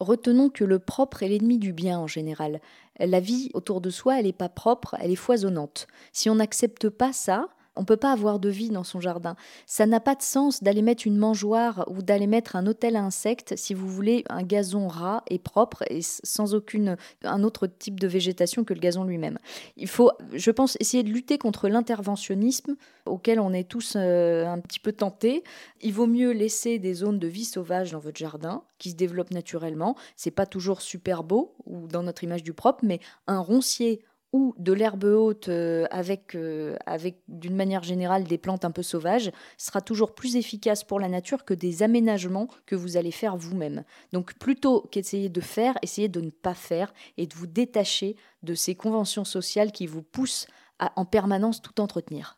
Retenons 0.00 0.48
que 0.48 0.64
le 0.64 0.78
propre 0.78 1.22
est 1.22 1.28
l'ennemi 1.28 1.58
du 1.58 1.72
bien 1.72 1.98
en 1.98 2.06
général. 2.06 2.60
La 3.00 3.20
vie 3.20 3.50
autour 3.54 3.80
de 3.80 3.90
soi, 3.90 4.18
elle 4.18 4.26
n'est 4.26 4.32
pas 4.32 4.48
propre, 4.48 4.96
elle 5.00 5.10
est 5.10 5.16
foisonnante. 5.16 5.88
Si 6.12 6.30
on 6.30 6.36
n'accepte 6.36 6.88
pas 6.88 7.12
ça, 7.12 7.48
on 7.78 7.82
ne 7.82 7.86
peut 7.86 7.96
pas 7.96 8.12
avoir 8.12 8.40
de 8.40 8.48
vie 8.48 8.70
dans 8.70 8.84
son 8.84 9.00
jardin. 9.00 9.36
Ça 9.66 9.86
n'a 9.86 10.00
pas 10.00 10.16
de 10.16 10.22
sens 10.22 10.62
d'aller 10.62 10.82
mettre 10.82 11.06
une 11.06 11.16
mangeoire 11.16 11.84
ou 11.86 12.02
d'aller 12.02 12.26
mettre 12.26 12.56
un 12.56 12.66
hôtel 12.66 12.96
à 12.96 13.02
insectes 13.02 13.54
si 13.56 13.72
vous 13.72 13.88
voulez 13.88 14.24
un 14.28 14.42
gazon 14.42 14.88
ras 14.88 15.22
et 15.30 15.38
propre 15.38 15.84
et 15.88 16.00
sans 16.02 16.54
aucune 16.54 16.96
un 17.22 17.44
autre 17.44 17.68
type 17.68 18.00
de 18.00 18.08
végétation 18.08 18.64
que 18.64 18.74
le 18.74 18.80
gazon 18.80 19.04
lui-même. 19.04 19.38
Il 19.76 19.86
faut, 19.86 20.10
je 20.34 20.50
pense, 20.50 20.76
essayer 20.80 21.04
de 21.04 21.10
lutter 21.10 21.38
contre 21.38 21.68
l'interventionnisme 21.68 22.74
auquel 23.06 23.38
on 23.38 23.52
est 23.52 23.68
tous 23.68 23.94
euh, 23.96 24.44
un 24.46 24.58
petit 24.58 24.80
peu 24.80 24.92
tentés. 24.92 25.44
Il 25.80 25.92
vaut 25.92 26.08
mieux 26.08 26.32
laisser 26.32 26.80
des 26.80 26.94
zones 26.94 27.20
de 27.20 27.28
vie 27.28 27.44
sauvage 27.44 27.92
dans 27.92 28.00
votre 28.00 28.18
jardin 28.18 28.64
qui 28.78 28.90
se 28.90 28.96
développent 28.96 29.30
naturellement. 29.30 29.94
C'est 30.16 30.32
pas 30.32 30.46
toujours 30.46 30.82
super 30.82 31.22
beau 31.22 31.54
ou 31.64 31.86
dans 31.86 32.02
notre 32.02 32.24
image 32.24 32.42
du 32.42 32.52
propre, 32.52 32.80
mais 32.82 32.98
un 33.28 33.38
roncier 33.38 34.02
ou 34.32 34.54
de 34.58 34.72
l'herbe 34.72 35.04
haute 35.04 35.48
euh, 35.48 35.86
avec, 35.90 36.34
euh, 36.34 36.76
avec 36.86 37.20
d'une 37.28 37.56
manière 37.56 37.82
générale 37.82 38.24
des 38.24 38.38
plantes 38.38 38.64
un 38.64 38.70
peu 38.70 38.82
sauvages 38.82 39.30
sera 39.56 39.80
toujours 39.80 40.14
plus 40.14 40.36
efficace 40.36 40.84
pour 40.84 41.00
la 41.00 41.08
nature 41.08 41.44
que 41.44 41.54
des 41.54 41.82
aménagements 41.82 42.48
que 42.66 42.76
vous 42.76 42.96
allez 42.96 43.10
faire 43.10 43.36
vous-même. 43.36 43.84
Donc 44.12 44.34
plutôt 44.34 44.82
qu'essayer 44.90 45.28
de 45.28 45.40
faire, 45.40 45.78
essayez 45.82 46.08
de 46.08 46.20
ne 46.20 46.30
pas 46.30 46.54
faire 46.54 46.92
et 47.16 47.26
de 47.26 47.34
vous 47.34 47.46
détacher 47.46 48.16
de 48.42 48.54
ces 48.54 48.74
conventions 48.74 49.24
sociales 49.24 49.72
qui 49.72 49.86
vous 49.86 50.02
poussent 50.02 50.46
à 50.78 50.92
en 50.96 51.04
permanence 51.04 51.62
tout 51.62 51.80
entretenir. 51.80 52.37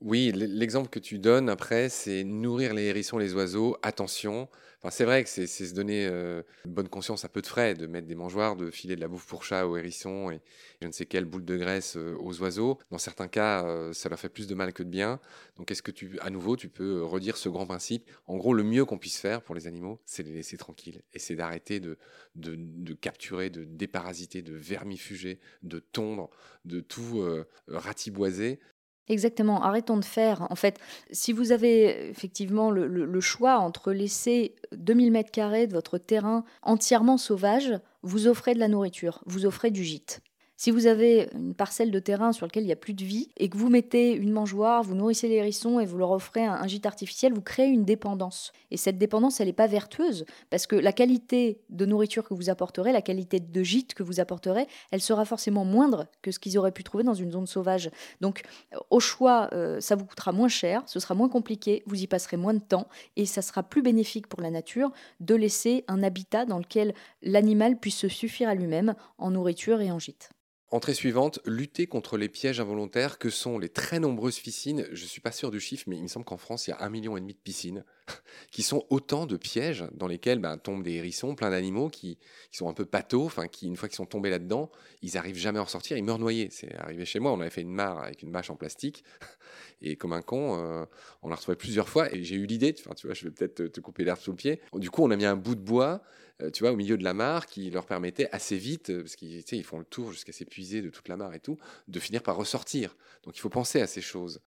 Oui, 0.00 0.30
l'exemple 0.32 0.88
que 0.90 1.00
tu 1.00 1.18
donnes 1.18 1.48
après, 1.48 1.88
c'est 1.88 2.22
nourrir 2.22 2.72
les 2.72 2.84
hérissons, 2.84 3.18
les 3.18 3.34
oiseaux. 3.34 3.76
Attention, 3.82 4.48
c'est 4.90 5.04
vrai 5.04 5.24
que 5.24 5.28
c'est 5.28 5.46
se 5.48 5.74
donner 5.74 6.06
euh, 6.06 6.42
bonne 6.64 6.88
conscience 6.88 7.24
à 7.24 7.28
peu 7.28 7.42
de 7.42 7.46
frais, 7.48 7.74
de 7.74 7.88
mettre 7.88 8.06
des 8.06 8.14
mangeoires, 8.14 8.54
de 8.54 8.70
filer 8.70 8.94
de 8.94 9.00
la 9.00 9.08
bouffe 9.08 9.26
pour 9.26 9.42
chat 9.42 9.66
aux 9.66 9.76
hérissons 9.76 10.30
et 10.30 10.40
je 10.80 10.86
ne 10.86 10.92
sais 10.92 11.04
quelle 11.04 11.24
boule 11.24 11.44
de 11.44 11.56
graisse 11.56 11.96
euh, 11.96 12.14
aux 12.20 12.40
oiseaux. 12.40 12.78
Dans 12.92 12.98
certains 12.98 13.26
cas, 13.26 13.64
euh, 13.64 13.92
ça 13.92 14.08
leur 14.08 14.20
fait 14.20 14.28
plus 14.28 14.46
de 14.46 14.54
mal 14.54 14.72
que 14.72 14.84
de 14.84 14.88
bien. 14.88 15.18
Donc, 15.56 15.72
est-ce 15.72 15.82
que 15.82 15.90
tu, 15.90 16.16
à 16.20 16.30
nouveau, 16.30 16.56
tu 16.56 16.68
peux 16.68 17.02
redire 17.02 17.36
ce 17.36 17.48
grand 17.48 17.66
principe? 17.66 18.08
En 18.26 18.36
gros, 18.36 18.54
le 18.54 18.62
mieux 18.62 18.84
qu'on 18.84 18.98
puisse 18.98 19.18
faire 19.18 19.42
pour 19.42 19.56
les 19.56 19.66
animaux, 19.66 20.00
c'est 20.04 20.22
les 20.22 20.32
laisser 20.32 20.56
tranquilles 20.56 21.02
et 21.12 21.18
c'est 21.18 21.34
d'arrêter 21.34 21.80
de, 21.80 21.98
de, 22.36 22.94
capturer, 22.94 23.50
de 23.50 23.64
déparasiter, 23.64 24.42
de 24.42 24.54
vermifuger, 24.54 25.40
de 25.64 25.80
tondre, 25.80 26.30
de 26.64 26.78
tout 26.78 27.24
ratiboiser 27.66 28.60
Exactement, 29.08 29.62
arrêtons 29.62 29.96
de 29.96 30.04
faire. 30.04 30.46
En 30.50 30.54
fait, 30.54 30.78
si 31.10 31.32
vous 31.32 31.52
avez 31.52 32.10
effectivement 32.10 32.70
le, 32.70 33.20
choix 33.20 33.58
entre 33.58 33.92
laisser 33.92 34.54
2000 34.72 35.10
mètres 35.10 35.30
carrés 35.30 35.66
de 35.66 35.72
votre 35.72 35.98
terrain 35.98 36.44
entièrement 36.62 37.16
sauvage, 37.16 37.72
vous 38.02 38.28
offrez 38.28 38.54
de 38.54 38.58
la 38.58 38.68
nourriture, 38.68 39.22
vous 39.26 39.46
offrez 39.46 39.70
du 39.70 39.82
gîte. 39.82 40.20
Si 40.60 40.72
vous 40.72 40.88
avez 40.88 41.28
une 41.34 41.54
parcelle 41.54 41.92
de 41.92 42.00
terrain 42.00 42.32
sur 42.32 42.44
laquelle 42.44 42.64
il 42.64 42.66
n'y 42.66 42.72
a 42.72 42.76
plus 42.76 42.92
de 42.92 43.04
vie 43.04 43.28
et 43.36 43.48
que 43.48 43.56
vous 43.56 43.70
mettez 43.70 44.10
une 44.10 44.32
mangeoire, 44.32 44.82
vous 44.82 44.96
nourrissez 44.96 45.28
les 45.28 45.36
hérissons 45.36 45.78
et 45.78 45.86
vous 45.86 45.98
leur 45.98 46.10
offrez 46.10 46.44
un, 46.44 46.66
gîte 46.66 46.84
artificiel, 46.84 47.32
vous 47.32 47.42
créez 47.42 47.68
une 47.68 47.84
dépendance. 47.84 48.52
Et 48.72 48.76
cette 48.76 48.98
dépendance, 48.98 49.38
elle 49.38 49.46
n'est 49.46 49.52
pas 49.52 49.68
vertueuse 49.68 50.24
parce 50.50 50.66
que 50.66 50.74
la 50.74 50.92
qualité 50.92 51.60
de 51.70 51.86
nourriture 51.86 52.24
que 52.24 52.34
vous 52.34 52.50
apporterez, 52.50 52.90
la 52.90 53.02
qualité 53.02 53.38
de 53.38 53.62
gîte 53.62 53.94
que 53.94 54.02
vous 54.02 54.18
apporterez, 54.18 54.66
elle 54.90 55.00
sera 55.00 55.24
forcément 55.24 55.64
moindre 55.64 56.08
que 56.22 56.32
ce 56.32 56.40
qu'ils 56.40 56.58
auraient 56.58 56.72
pu 56.72 56.82
trouver 56.82 57.04
dans 57.04 57.14
une 57.14 57.30
zone 57.30 57.46
sauvage. 57.46 57.92
Donc, 58.20 58.42
au 58.90 58.98
choix, 58.98 59.50
euh, 59.52 59.78
ça 59.78 59.94
vous 59.94 60.06
coûtera 60.06 60.32
moins 60.32 60.48
cher, 60.48 60.82
ce 60.86 60.98
sera 60.98 61.14
moins 61.14 61.28
compliqué, 61.28 61.84
vous 61.86 62.02
y 62.02 62.08
passerez 62.08 62.36
moins 62.36 62.54
de 62.54 62.58
temps 62.58 62.88
et 63.14 63.26
ça 63.26 63.42
sera 63.42 63.62
plus 63.62 63.82
bénéfique 63.82 64.26
pour 64.26 64.40
la 64.40 64.50
nature 64.50 64.90
de 65.20 65.36
laisser 65.36 65.84
un 65.86 66.02
habitat 66.02 66.46
dans 66.46 66.58
lequel 66.58 66.94
l'animal 67.22 67.78
puisse 67.78 67.98
se 67.98 68.08
suffire 68.08 68.48
à 68.48 68.56
lui-même 68.56 68.96
en 69.18 69.30
nourriture 69.30 69.80
et 69.80 69.92
en 69.92 70.00
gîte. 70.00 70.30
Entrée 70.70 70.92
suivante, 70.92 71.40
lutter 71.46 71.86
contre 71.86 72.18
les 72.18 72.28
pièges 72.28 72.60
involontaires 72.60 73.18
que 73.18 73.30
sont 73.30 73.58
les 73.58 73.70
très 73.70 74.00
nombreuses 74.00 74.38
piscines. 74.38 74.86
Je 74.92 75.06
suis 75.06 75.22
pas 75.22 75.32
sûr 75.32 75.50
du 75.50 75.60
chiffre, 75.60 75.84
mais 75.86 75.96
il 75.96 76.02
me 76.02 76.08
semble 76.08 76.26
qu'en 76.26 76.36
France, 76.36 76.66
il 76.66 76.70
y 76.70 76.72
a 76.74 76.82
un 76.82 76.90
million 76.90 77.16
et 77.16 77.20
demi 77.20 77.32
de 77.32 77.38
piscines 77.38 77.84
qui 78.50 78.62
sont 78.62 78.84
autant 78.90 79.26
de 79.26 79.36
pièges 79.36 79.84
dans 79.92 80.06
lesquels 80.06 80.38
ben, 80.38 80.56
tombent 80.58 80.82
des 80.82 80.94
hérissons, 80.94 81.34
plein 81.34 81.50
d'animaux 81.50 81.88
qui, 81.88 82.18
sont 82.50 82.68
un 82.68 82.72
peu 82.72 82.86
enfin 83.14 83.46
qui, 83.48 83.66
une 83.66 83.76
fois 83.76 83.88
qu'ils 83.88 83.96
sont 83.96 84.06
tombés 84.06 84.30
là-dedans, 84.30 84.70
ils 85.02 85.14
n'arrivent 85.14 85.38
jamais 85.38 85.58
à 85.58 85.62
en 85.62 85.66
sortir, 85.66 85.96
ils 85.96 86.04
meurent 86.04 86.18
noyés. 86.18 86.48
C'est 86.50 86.74
arrivé 86.76 87.04
chez 87.04 87.20
moi, 87.20 87.32
on 87.32 87.40
avait 87.40 87.50
fait 87.50 87.62
une 87.62 87.72
mare 87.72 88.02
avec 88.02 88.22
une 88.22 88.32
bâche 88.32 88.50
en 88.50 88.56
plastique, 88.56 89.04
et 89.82 89.96
comme 89.96 90.12
un 90.12 90.22
con, 90.22 90.58
euh, 90.58 90.84
on 91.22 91.28
l'a 91.28 91.36
retrouvé 91.36 91.56
plusieurs 91.56 91.88
fois, 91.88 92.12
et 92.14 92.22
j'ai 92.24 92.36
eu 92.36 92.46
l'idée, 92.46 92.74
tu 92.74 92.82
vois, 92.82 93.14
je 93.14 93.24
vais 93.24 93.30
peut-être 93.30 93.66
te, 93.68 93.80
couper 93.80 94.04
l'herbe 94.04 94.20
sous 94.20 94.30
le 94.30 94.36
pied. 94.36 94.60
Du 94.74 94.90
coup, 94.90 95.02
on 95.02 95.10
a 95.10 95.16
mis 95.16 95.24
un 95.24 95.36
bout 95.36 95.54
de 95.54 95.60
bois 95.60 96.02
euh, 96.40 96.50
tu 96.52 96.62
vois, 96.62 96.72
au 96.72 96.76
milieu 96.76 96.96
de 96.96 97.02
la 97.02 97.14
mare, 97.14 97.46
qui 97.46 97.68
leur 97.70 97.84
permettait 97.84 98.28
assez 98.30 98.56
vite, 98.56 98.96
parce 98.96 99.16
qu'ils 99.16 99.42
ils 99.50 99.64
font 99.64 99.78
le 99.78 99.84
tour 99.84 100.12
jusqu'à 100.12 100.32
s'épuiser 100.32 100.82
de 100.82 100.88
toute 100.88 101.08
la 101.08 101.16
mare 101.16 101.34
et 101.34 101.40
tout, 101.40 101.56
de 101.88 101.98
finir 101.98 102.22
par 102.22 102.36
ressortir. 102.36 102.96
Donc 103.24 103.36
il 103.36 103.40
faut 103.40 103.48
penser 103.48 103.80
à 103.80 103.88
ces 103.88 104.00
choses. 104.00 104.40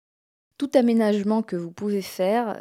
Tout 0.61 0.69
aménagement 0.75 1.41
que 1.41 1.55
vous 1.55 1.71
pouvez 1.71 2.03
faire 2.03 2.55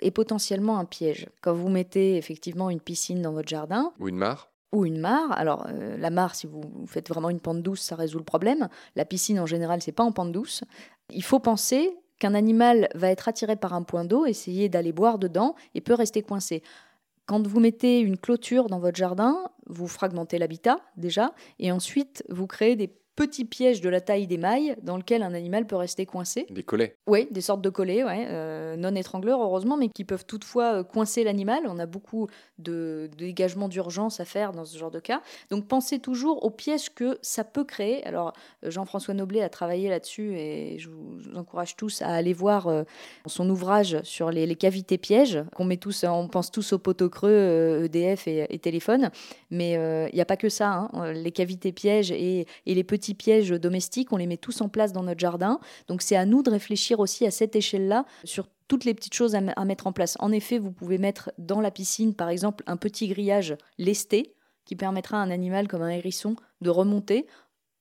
est 0.00 0.12
potentiellement 0.12 0.78
un 0.78 0.84
piège. 0.84 1.28
Quand 1.40 1.52
vous 1.52 1.70
mettez 1.70 2.16
effectivement 2.16 2.70
une 2.70 2.78
piscine 2.78 3.20
dans 3.20 3.32
votre 3.32 3.48
jardin. 3.48 3.92
Ou 3.98 4.08
une 4.08 4.16
mare 4.16 4.52
ou 4.70 4.84
une 4.84 5.00
mare. 5.00 5.32
Alors, 5.32 5.66
la 5.98 6.10
mare, 6.10 6.36
si 6.36 6.46
vous 6.46 6.62
faites 6.86 7.08
vraiment 7.08 7.30
une 7.30 7.40
pente 7.40 7.60
douce, 7.60 7.80
ça 7.80 7.96
résout 7.96 8.18
le 8.18 8.24
problème. 8.24 8.68
La 8.94 9.04
piscine, 9.04 9.40
en 9.40 9.46
général, 9.46 9.82
c'est 9.82 9.90
pas 9.90 10.04
en 10.04 10.12
pente 10.12 10.30
douce. 10.30 10.62
Il 11.10 11.24
faut 11.24 11.40
penser 11.40 11.90
qu'un 12.20 12.34
animal 12.34 12.88
va 12.94 13.10
être 13.10 13.26
attiré 13.26 13.56
par 13.56 13.74
un 13.74 13.82
point 13.82 14.04
d'eau, 14.04 14.24
essayer 14.24 14.68
d'aller 14.68 14.92
boire 14.92 15.18
dedans 15.18 15.56
et 15.74 15.80
peut 15.80 15.94
rester 15.94 16.22
coincé. 16.22 16.62
Quand 17.26 17.44
vous 17.44 17.58
mettez 17.58 17.98
une 17.98 18.18
clôture 18.18 18.68
dans 18.68 18.78
votre 18.78 18.96
jardin, 18.96 19.50
vous 19.66 19.88
fragmentez 19.88 20.38
l'habitat 20.38 20.78
déjà, 20.96 21.34
et 21.58 21.72
ensuite 21.72 22.24
vous 22.28 22.46
créez 22.46 22.76
des 22.76 22.94
petit 23.14 23.44
piège 23.44 23.80
de 23.80 23.88
la 23.88 24.00
taille 24.00 24.26
des 24.26 24.38
mailles 24.38 24.74
dans 24.82 24.96
lequel 24.96 25.22
un 25.22 25.34
animal 25.34 25.66
peut 25.66 25.76
rester 25.76 26.06
coincé. 26.06 26.46
Des 26.50 26.62
collets 26.62 26.96
Oui, 27.06 27.28
des 27.30 27.42
sortes 27.42 27.60
de 27.60 27.68
collets, 27.68 28.04
ouais, 28.04 28.26
euh, 28.28 28.76
non 28.76 28.94
étrangleurs 28.94 29.42
heureusement, 29.42 29.76
mais 29.76 29.88
qui 29.88 30.04
peuvent 30.04 30.24
toutefois 30.24 30.80
euh, 30.80 30.82
coincer 30.82 31.22
l'animal. 31.22 31.64
On 31.66 31.78
a 31.78 31.86
beaucoup 31.86 32.28
de, 32.58 33.10
dégagements 33.18 33.68
d'urgence 33.68 34.20
à 34.20 34.24
faire 34.24 34.52
dans 34.52 34.64
ce 34.64 34.78
genre 34.78 34.90
de 34.90 35.00
cas. 35.00 35.20
Donc 35.50 35.68
pensez 35.68 35.98
toujours 35.98 36.44
au 36.44 36.50
piège 36.50 36.94
que 36.94 37.18
ça 37.20 37.44
peut 37.44 37.64
créer. 37.64 38.04
Alors 38.06 38.32
euh, 38.64 38.70
Jean-François 38.70 39.14
Noblet 39.14 39.42
a 39.42 39.50
travaillé 39.50 39.90
là-dessus 39.90 40.34
et 40.38 40.78
je 40.78 40.88
vous, 40.88 41.18
encourage 41.34 41.76
tous 41.76 42.02
à 42.02 42.08
aller 42.08 42.32
voir 42.32 42.68
son 43.26 43.48
ouvrage 43.48 44.00
sur 44.02 44.30
les, 44.30 44.54
cavités 44.54 44.98
pièges 44.98 45.42
qu'on 45.54 45.64
met 45.64 45.76
tous, 45.76 46.04
on 46.04 46.28
pense 46.28 46.50
tous 46.50 46.72
aux 46.72 46.78
poteaux 46.78 47.08
creux, 47.08 47.84
EDF 47.84 48.28
e 48.28 48.46
et, 48.48 48.58
téléphone, 48.58 49.10
mais 49.50 49.72
il 49.72 50.14
n'y 50.14 50.20
a 50.20 50.24
pas 50.24 50.36
que 50.36 50.48
ça. 50.48 50.88
Hein. 50.92 51.12
Les 51.12 51.32
cavités 51.32 51.72
pièges 51.72 52.10
et, 52.12 52.46
et 52.66 52.74
les 52.74 52.84
petits 52.84 53.01
petits 53.02 53.14
pièges 53.14 53.50
domestiques, 53.50 54.12
on 54.12 54.16
les 54.16 54.28
met 54.28 54.36
tous 54.36 54.60
en 54.60 54.68
place 54.68 54.92
dans 54.92 55.02
notre 55.02 55.18
jardin. 55.18 55.58
Donc 55.88 56.02
c'est 56.02 56.14
à 56.14 56.24
nous 56.24 56.44
de 56.44 56.50
réfléchir 56.50 57.00
aussi 57.00 57.26
à 57.26 57.32
cette 57.32 57.56
échelle-là 57.56 58.04
sur 58.22 58.46
toutes 58.68 58.84
les 58.84 58.94
petites 58.94 59.14
choses 59.14 59.34
à, 59.34 59.64
mettre 59.64 59.88
en 59.88 59.92
place. 59.92 60.16
En 60.20 60.30
effet, 60.30 60.58
vous 60.58 60.70
pouvez 60.70 60.98
mettre 60.98 61.32
dans 61.36 61.60
la 61.60 61.72
piscine, 61.72 62.14
par 62.14 62.28
exemple, 62.28 62.62
un 62.68 62.76
petit 62.76 63.08
grillage 63.08 63.56
lesté 63.76 64.34
qui 64.64 64.76
permettra 64.76 65.18
à 65.18 65.20
un 65.20 65.30
animal 65.30 65.66
comme 65.66 65.82
un 65.82 65.88
hérisson 65.88 66.36
de 66.60 66.70
remonter 66.70 67.26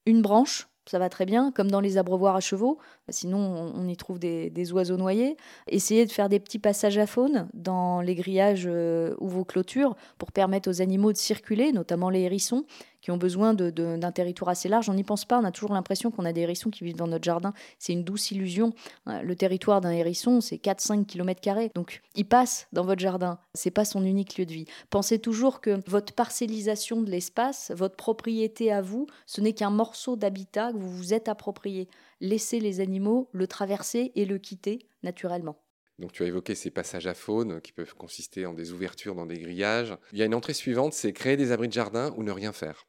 une 0.08 0.24
branche 0.24 0.68
ça 0.88 0.98
va 1.00 1.10
très 1.10 1.26
bien, 1.26 1.52
comme 1.52 1.70
dans 1.70 1.80
les 1.80 1.98
abreuvoirs 1.98 2.36
à 2.36 2.40
chevaux, 2.40 2.80
sinon 3.10 3.38
on, 3.76 3.88
y 3.88 3.96
trouve 3.96 4.18
des, 4.18 4.74
oiseaux 4.74 4.98
noyés. 4.98 5.38
Essayez 5.68 6.06
de 6.06 6.12
faire 6.12 6.28
des 6.28 6.40
petits 6.40 6.60
passages 6.60 6.98
à 6.98 7.06
faune 7.06 7.48
dans 7.54 8.02
les 8.02 8.16
grillages 8.16 8.66
euh, 8.68 9.16
ou 9.20 9.28
vos 9.28 9.46
clôtures 9.46 9.96
pour 10.18 10.32
permettre 10.32 10.70
aux 10.70 10.82
animaux 10.82 11.12
de 11.12 11.18
circuler, 11.18 11.72
notamment 11.72 12.10
les 12.10 12.22
hérissons 12.22 12.66
qui 13.02 13.12
ont 13.12 13.18
besoin 13.18 13.54
d'un 13.54 14.12
territoire 14.12 14.50
assez 14.50 14.70
large. 14.70 14.90
On 14.90 14.94
n'y 14.94 15.04
pense 15.04 15.26
pas, 15.26 15.40
on 15.40 15.44
a 15.44 15.52
toujours 15.52 15.74
l'impression 15.74 16.12
qu'on 16.12 16.26
a 16.26 16.34
des 16.34 16.42
hérissons 16.42 16.70
qui 16.70 16.84
vivent 16.84 16.96
dans 16.96 17.08
notre 17.08 17.24
jardin. 17.24 17.54
C'est 17.80 17.94
une 17.94 18.04
douce 18.04 18.32
illusion. 18.32 18.74
Hein, 19.06 19.22
le 19.24 19.36
territoire 19.36 19.82
d'un 19.82 19.92
hérisson, 19.92 20.42
c'est 20.42 20.58
4-5 20.58 21.06
km. 21.06 21.42
Donc 21.76 22.02
il 22.16 22.26
passe 22.26 22.68
dans 22.74 22.86
votre 22.86 23.02
jardin. 23.02 23.40
C'est 23.54 23.72
pas 23.72 23.86
son 23.86 24.04
unique 24.04 24.38
lieu 24.38 24.46
de 24.46 24.54
vie. 24.54 24.66
Pensez 24.90 25.20
toujours 25.20 25.62
que 25.62 25.82
votre 25.90 26.14
parcellisation 26.14 27.02
de 27.02 27.10
l'espace, 27.10 27.72
votre 27.76 27.96
propriété 27.96 28.72
à 28.72 28.82
vous, 28.82 29.08
ce 29.26 29.42
n'est 29.42 29.54
qu'un 29.54 29.70
morceau 29.70 30.16
d'habitat 30.16 30.72
que 30.72 30.78
vous 30.78 30.92
vous 30.92 31.14
êtes 31.14 31.30
approprié. 31.30 31.88
Laissez 32.20 32.60
les 32.60 32.80
animaux 32.80 33.30
le 33.32 33.48
traverser 33.48 34.12
et 34.16 34.26
le 34.26 34.38
quitter 34.38 34.80
naturellement. 35.04 35.58
Donc 36.00 36.12
tu 36.12 36.24
as 36.24 36.28
évoqué 36.28 36.56
ces 36.56 36.72
passages 36.72 37.08
à 37.08 37.14
faune 37.14 37.62
qui 37.62 37.72
peuvent 37.72 37.94
consister 37.94 38.46
en 38.46 38.54
des 38.54 38.72
ouvertures 38.72 39.16
dans 39.16 39.28
des 39.28 39.38
grillages. 39.38 39.96
Il 40.12 40.20
y 40.20 40.24
a 40.24 40.26
une 40.26 40.34
entrée 40.34 40.54
suivante, 40.54 40.94
c'est 40.94 41.14
créer 41.14 41.38
des 41.38 41.52
abris 41.52 41.68
de 41.68 41.74
jardin 41.74 42.12
ou 42.18 42.24
ne 42.24 42.32
rien 42.32 42.52
faire. 42.52 42.88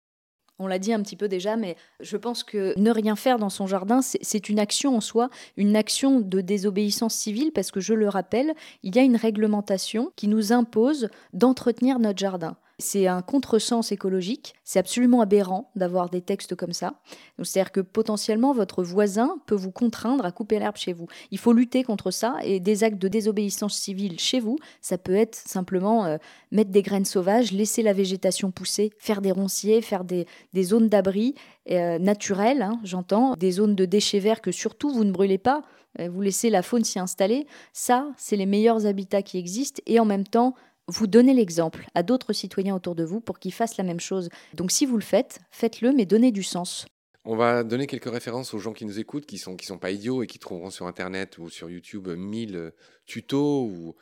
On 0.62 0.69
l'a 0.69 0.78
dit 0.78 0.92
un 0.92 1.02
petit 1.02 1.16
peu 1.16 1.26
déjà, 1.26 1.57
mais 1.57 1.76
je 1.99 2.16
pense 2.16 2.45
que 2.45 2.73
ne 2.78 2.92
rien 2.92 3.16
faire 3.16 3.38
dans 3.40 3.50
son 3.50 3.66
jardin, 3.66 4.00
c'est 4.00 4.49
une 4.49 4.61
action 4.61 4.97
en 4.97 5.00
soi, 5.00 5.28
une 5.57 5.75
action 5.75 6.21
de 6.21 6.40
désobéissance 6.40 7.14
civile, 7.14 7.50
parce 7.52 7.73
que 7.73 7.81
je 7.81 7.95
le 7.95 8.09
rappelle, 8.09 8.52
il 8.85 8.95
y 8.95 9.00
a 9.00 9.02
une 9.02 9.16
réglementation 9.16 10.12
qui 10.14 10.28
nous 10.28 10.52
impose 10.52 11.09
d'entretenir 11.33 11.98
notre 11.98 12.20
jardin. 12.20 12.57
C'est 12.83 13.07
un 13.07 13.23
contresens 13.23 13.92
écologique. 13.92 14.55
C'est 14.64 14.81
absolument 14.81 15.21
aberrant 15.21 15.71
d'avoir 15.77 16.11
des 16.11 16.21
textes 16.21 16.57
comme 16.57 16.73
ça. 16.73 16.95
C'est-à-dire 17.42 17.71
que 17.71 17.81
potentiellement, 17.81 18.53
votre 18.53 18.83
voisin 18.83 19.37
peut 19.47 19.55
vous 19.55 19.71
contraindre 19.71 20.25
à 20.25 20.33
couper 20.33 20.59
l'herbe 20.59 20.77
chez 20.77 20.92
vous. 20.92 21.07
Il 21.31 21.38
faut 21.38 21.53
lutter 21.53 21.85
contre 21.85 22.11
ça 22.11 22.37
et 22.42 22.59
des 22.59 22.83
actes 22.83 23.01
de 23.01 23.09
désobéissance 23.09 23.75
civile 23.75 24.18
chez 24.18 24.40
vous, 24.40 24.59
ça 24.81 24.99
peut 24.99 25.14
être 25.14 25.37
simplement 25.37 26.05
euh, 26.05 26.16
mettre 26.51 26.71
des 26.71 26.83
graines 26.83 27.05
sauvages, 27.05 27.53
laisser 27.53 27.83
la 27.83 27.92
végétation 27.92 28.51
pousser, 28.51 28.90
faire 28.99 29.23
des 29.23 29.31
ronciers, 29.31 29.81
faire 29.81 30.05
des, 30.05 30.27
zones 30.62 30.88
d'abri 30.88 31.35
euh, 31.71 31.99
naturelles, 31.99 32.62
hein, 32.62 32.81
j'entends, 32.83 33.35
des 33.37 33.53
zones 33.53 33.77
de 33.77 33.85
déchets 33.85 34.18
verts 34.18 34.40
que 34.40 34.51
surtout 34.51 34.90
vous 34.90 35.05
ne 35.05 35.12
brûlez 35.12 35.38
pas, 35.38 35.62
euh, 36.01 36.09
vous 36.09 36.21
laissez 36.21 36.51
la 36.51 36.62
faune 36.62 36.85
s'y 36.85 36.99
installer. 36.99 37.47
Ça, 37.73 38.09
c'est 38.16 38.37
les 38.37 38.47
meilleurs 38.47 38.87
habitats 38.87 39.23
qui 39.23 39.38
existent 39.38 39.83
et 39.87 40.01
en 40.01 40.05
même 40.05 40.27
temps, 40.27 40.55
vous 40.88 41.07
donnez 41.07 41.35
l'exemple 41.35 41.87
à 41.95 42.03
d'autres 42.03 42.33
citoyens 42.33 42.75
autour 42.75 42.95
de 42.95 43.05
vous 43.05 43.21
pour 43.21 43.38
qu'ils 43.38 43.53
fassent 43.53 43.77
la 43.77 43.85
même 43.85 44.01
chose. 44.01 44.29
Donc 44.55 44.71
si 44.71 44.87
vous 44.87 44.97
le 44.97 45.03
faites, 45.03 45.40
faites-le, 45.51 45.92
mais 45.92 46.07
donnez 46.07 46.33
du 46.33 46.42
sens. 46.42 46.87
On 47.25 47.37
va 47.37 47.62
donner 47.62 47.87
quelques 47.87 48.11
références 48.11 48.53
aux 48.53 48.59
gens 48.59 48.73
qui 48.73 48.85
nous 48.85 48.99
écoutent, 48.99 49.27
qui 49.27 49.38
sont 49.38 49.57
qui 49.57 49.66
sont 49.66 49.79
pas 49.79 49.92
idiots 49.92 50.25
et 50.25 50.27
qui 50.27 50.40
trouveront 50.40 50.71
sur 50.71 50.87
Internet 50.87 51.38
ou 51.38 51.49
sur 51.51 51.71
YouTube 51.71 52.09
mille 52.09 52.57
euh, 52.57 52.71
tutos 53.07 53.66
ou, 53.66 53.95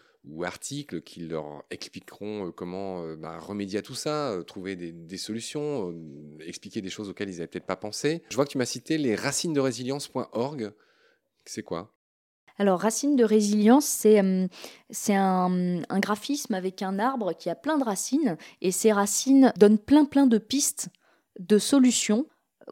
articles 0.42 1.02
qui 1.02 1.20
leur 1.20 1.64
expliqueront 1.70 2.46
euh, 2.46 2.50
comment 2.50 3.02
euh, 3.02 3.16
bah, 3.16 3.38
remédier 3.38 3.78
à 3.78 3.82
tout 3.82 3.94
ça, 3.94 4.38
trouver 4.46 4.74
des, 4.74 5.16
solutions, 5.18 5.94
expliquer 6.40 6.80
des 6.80 6.88
choses 6.88 7.10
auxquelles 7.10 7.28
ils 7.28 7.36
n'avaient 7.36 7.46
peut-être 7.46 7.66
pas 7.66 7.76
pensé. 7.76 8.22
Je 8.30 8.36
vois 8.36 8.46
que 8.46 8.50
tu 8.50 8.58
m'as 8.58 8.64
cité 8.64 8.96
les 8.96 9.14
racines 9.14 9.52
de 9.52 9.60
résilience.org. 9.60 10.72
C'est 11.44 11.62
quoi? 11.62 11.92
Alors, 12.60 12.78
racine 12.80 13.16
de 13.16 13.24
résilience, 13.24 13.86
c'est 13.86 14.20
euh, 14.22 14.46
un, 15.08 15.82
un, 15.88 15.98
graphisme 15.98 16.52
avec 16.52 16.82
un 16.82 16.98
arbre 16.98 17.32
qui 17.32 17.48
a 17.48 17.54
plein 17.54 17.78
de 17.78 17.84
racines, 17.84 18.36
et 18.60 18.70
ces 18.70 18.92
racines 18.92 19.50
donnent 19.56 19.78
plein 19.78 20.04
plein 20.04 20.26
de 20.26 20.36
pistes, 20.36 20.90
de 21.38 21.56
solutions 21.56 22.26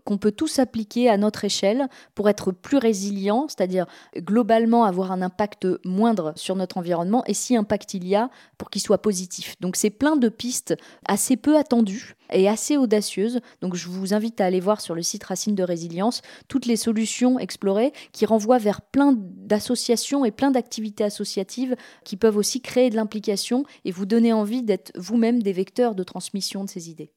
qu'on 0.04 0.18
peut 0.18 0.32
tous 0.32 0.58
appliquer 0.58 1.08
à 1.08 1.16
notre 1.16 1.44
échelle 1.44 1.88
pour 2.14 2.28
être 2.28 2.52
plus 2.52 2.78
résilient, 2.78 3.46
c'est-à-dire 3.48 3.86
globalement 4.16 4.84
avoir 4.84 5.12
un 5.12 5.22
impact 5.22 5.66
moindre 5.84 6.32
sur 6.36 6.56
notre 6.56 6.78
environnement, 6.78 7.24
et 7.26 7.34
si 7.34 7.56
impact 7.56 7.94
il 7.94 8.06
y 8.06 8.14
a, 8.14 8.30
pour 8.56 8.70
qu'il 8.70 8.82
soit 8.82 9.02
positif. 9.02 9.56
Donc 9.60 9.76
c'est 9.76 9.90
plein 9.90 10.16
de 10.16 10.28
pistes 10.28 10.74
assez 11.06 11.36
peu 11.36 11.56
attendues 11.56 12.14
et 12.32 12.48
assez 12.48 12.76
audacieuses. 12.76 13.40
Donc 13.60 13.74
je 13.74 13.88
vous 13.88 14.14
invite 14.14 14.40
à 14.40 14.46
aller 14.46 14.60
voir 14.60 14.80
sur 14.80 14.94
le 14.94 15.02
site 15.02 15.24
Racine 15.24 15.54
de 15.54 15.62
Résilience 15.62 16.22
toutes 16.48 16.66
les 16.66 16.76
solutions 16.76 17.38
explorées 17.38 17.92
qui 18.12 18.26
renvoient 18.26 18.58
vers 18.58 18.82
plein 18.82 19.14
d'associations 19.16 20.24
et 20.24 20.30
plein 20.30 20.50
d'activités 20.50 21.04
associatives 21.04 21.76
qui 22.04 22.16
peuvent 22.16 22.36
aussi 22.36 22.60
créer 22.60 22.90
de 22.90 22.96
l'implication 22.96 23.64
et 23.84 23.90
vous 23.90 24.06
donner 24.06 24.32
envie 24.32 24.62
d'être 24.62 24.92
vous-même 24.96 25.42
des 25.42 25.52
vecteurs 25.52 25.94
de 25.94 26.02
transmission 26.02 26.64
de 26.64 26.68
ces 26.68 26.90
idées. 26.90 27.12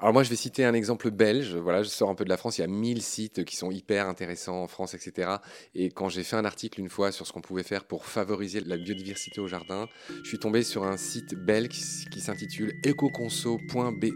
Alors 0.00 0.14
moi, 0.14 0.22
je 0.22 0.30
vais 0.30 0.36
citer 0.36 0.64
un 0.64 0.72
exemple 0.72 1.10
belge. 1.10 1.54
Voilà, 1.56 1.82
je 1.82 1.90
sors 1.90 2.08
un 2.08 2.14
peu 2.14 2.24
de 2.24 2.30
la 2.30 2.38
France. 2.38 2.56
Il 2.56 2.62
y 2.62 2.64
a 2.64 2.68
1000 2.68 3.02
sites 3.02 3.44
qui 3.44 3.54
sont 3.54 3.70
hyper 3.70 4.08
intéressants 4.08 4.62
en 4.62 4.66
France, 4.66 4.94
etc. 4.94 5.32
Et 5.74 5.90
quand 5.90 6.08
j'ai 6.08 6.22
fait 6.22 6.36
un 6.36 6.46
article 6.46 6.80
une 6.80 6.88
fois 6.88 7.12
sur 7.12 7.26
ce 7.26 7.34
qu'on 7.34 7.42
pouvait 7.42 7.62
faire 7.62 7.84
pour 7.84 8.06
favoriser 8.06 8.60
la 8.60 8.78
biodiversité 8.78 9.42
au 9.42 9.46
jardin, 9.46 9.88
je 10.22 10.28
suis 10.28 10.38
tombé 10.38 10.62
sur 10.62 10.84
un 10.84 10.96
site 10.96 11.34
belge 11.34 11.68
qui 12.10 12.20
s'intitule 12.20 12.72
ecoconso.be 12.86 14.06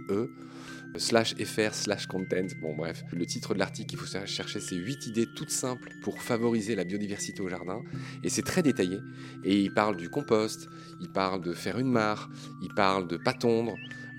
slash 0.97 1.35
fr 1.45 1.75
slash 1.75 2.07
content. 2.07 2.47
Bon 2.63 2.75
bref, 2.75 3.03
le 3.13 3.27
titre 3.27 3.53
de 3.53 3.59
l'article 3.59 3.91
qu'il 3.91 3.99
faut 3.99 4.27
chercher, 4.27 4.61
c'est 4.61 4.77
8 4.77 5.09
idées 5.09 5.27
toutes 5.37 5.51
simples 5.51 5.91
pour 6.03 6.23
favoriser 6.23 6.77
la 6.77 6.85
biodiversité 6.85 7.43
au 7.43 7.49
jardin. 7.49 7.83
Et 8.23 8.31
c'est 8.31 8.43
très 8.43 8.63
détaillé. 8.63 9.01
Et 9.45 9.61
il 9.61 9.75
parle 9.75 9.97
du 9.97 10.09
compost, 10.09 10.67
il 11.03 11.13
parle 11.13 11.43
de 11.43 11.53
faire 11.53 11.79
une 11.79 11.91
mare, 11.91 12.31
il 12.63 12.73
parle 12.75 13.07
de 13.07 13.19
pas 13.19 13.35
tondre. 13.35 13.75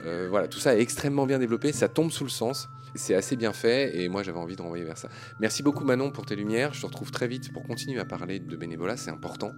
Euh, 0.06 0.28
voilà, 0.30 0.48
tout 0.48 0.60
ça 0.60 0.76
est 0.76 0.82
extrêmement 0.82 1.26
bien 1.26 1.39
développé, 1.39 1.72
ça 1.72 1.89
tombe 1.89 2.12
sous 2.12 2.24
le 2.24 2.30
sens, 2.30 2.70
c'est 2.94 3.15
assez 3.15 3.36
bien 3.36 3.54
fait 3.54 3.98
et 3.98 4.08
moi 4.08 4.22
j'avais 4.22 4.38
envie 4.38 4.56
de 4.56 4.62
renvoyer 4.62 4.84
vers 4.84 4.98
ça. 4.98 5.10
Merci 5.39 5.63
beaucoup 5.63 5.84
Manon 5.84 6.12
pour 6.12 6.26
tes 6.26 6.36
lumières, 6.36 6.74
je 6.74 6.82
te 6.82 6.86
retrouve 6.86 7.12
très 7.12 7.28
vite 7.28 7.52
pour 7.52 7.63
continuer 7.63 8.00
à 8.00 8.06
parler 8.06 8.39
de 8.39 8.56
bénévolat, 8.56 8.98
c'est 8.98 9.10
important. 9.10 9.54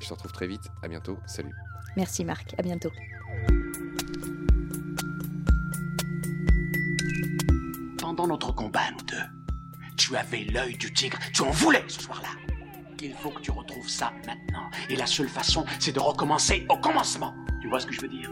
Je 0.00 0.08
te 0.08 0.12
retrouve 0.12 0.32
très 0.32 0.46
vite, 0.46 0.68
à 0.82 0.88
bientôt, 0.88 1.18
salut. 1.26 1.54
Merci 1.96 2.24
Marc, 2.24 2.54
à 2.58 2.62
bientôt. 2.62 2.90
Pendant 7.98 8.26
notre 8.26 8.52
combat, 8.54 8.90
nous 8.92 9.04
deux, 9.06 9.88
tu 9.96 10.14
avais 10.14 10.44
l'œil 10.44 10.76
du 10.76 10.92
tigre, 10.92 11.18
tu 11.32 11.42
en 11.42 11.50
voulais 11.50 11.84
ce 11.88 12.02
soir-là. 12.02 12.28
Il 13.02 13.14
faut 13.14 13.30
que 13.30 13.40
tu 13.40 13.50
retrouves 13.50 13.88
ça 13.88 14.12
maintenant. 14.26 14.68
Et 14.90 14.96
la 14.96 15.06
seule 15.06 15.28
façon, 15.28 15.64
c'est 15.78 15.92
de 15.92 16.00
recommencer 16.00 16.66
au 16.68 16.76
commencement. 16.76 17.34
Tu 17.62 17.68
vois 17.68 17.80
ce 17.80 17.86
que 17.86 17.94
je 17.94 18.02
veux 18.02 18.08
dire? 18.08 18.30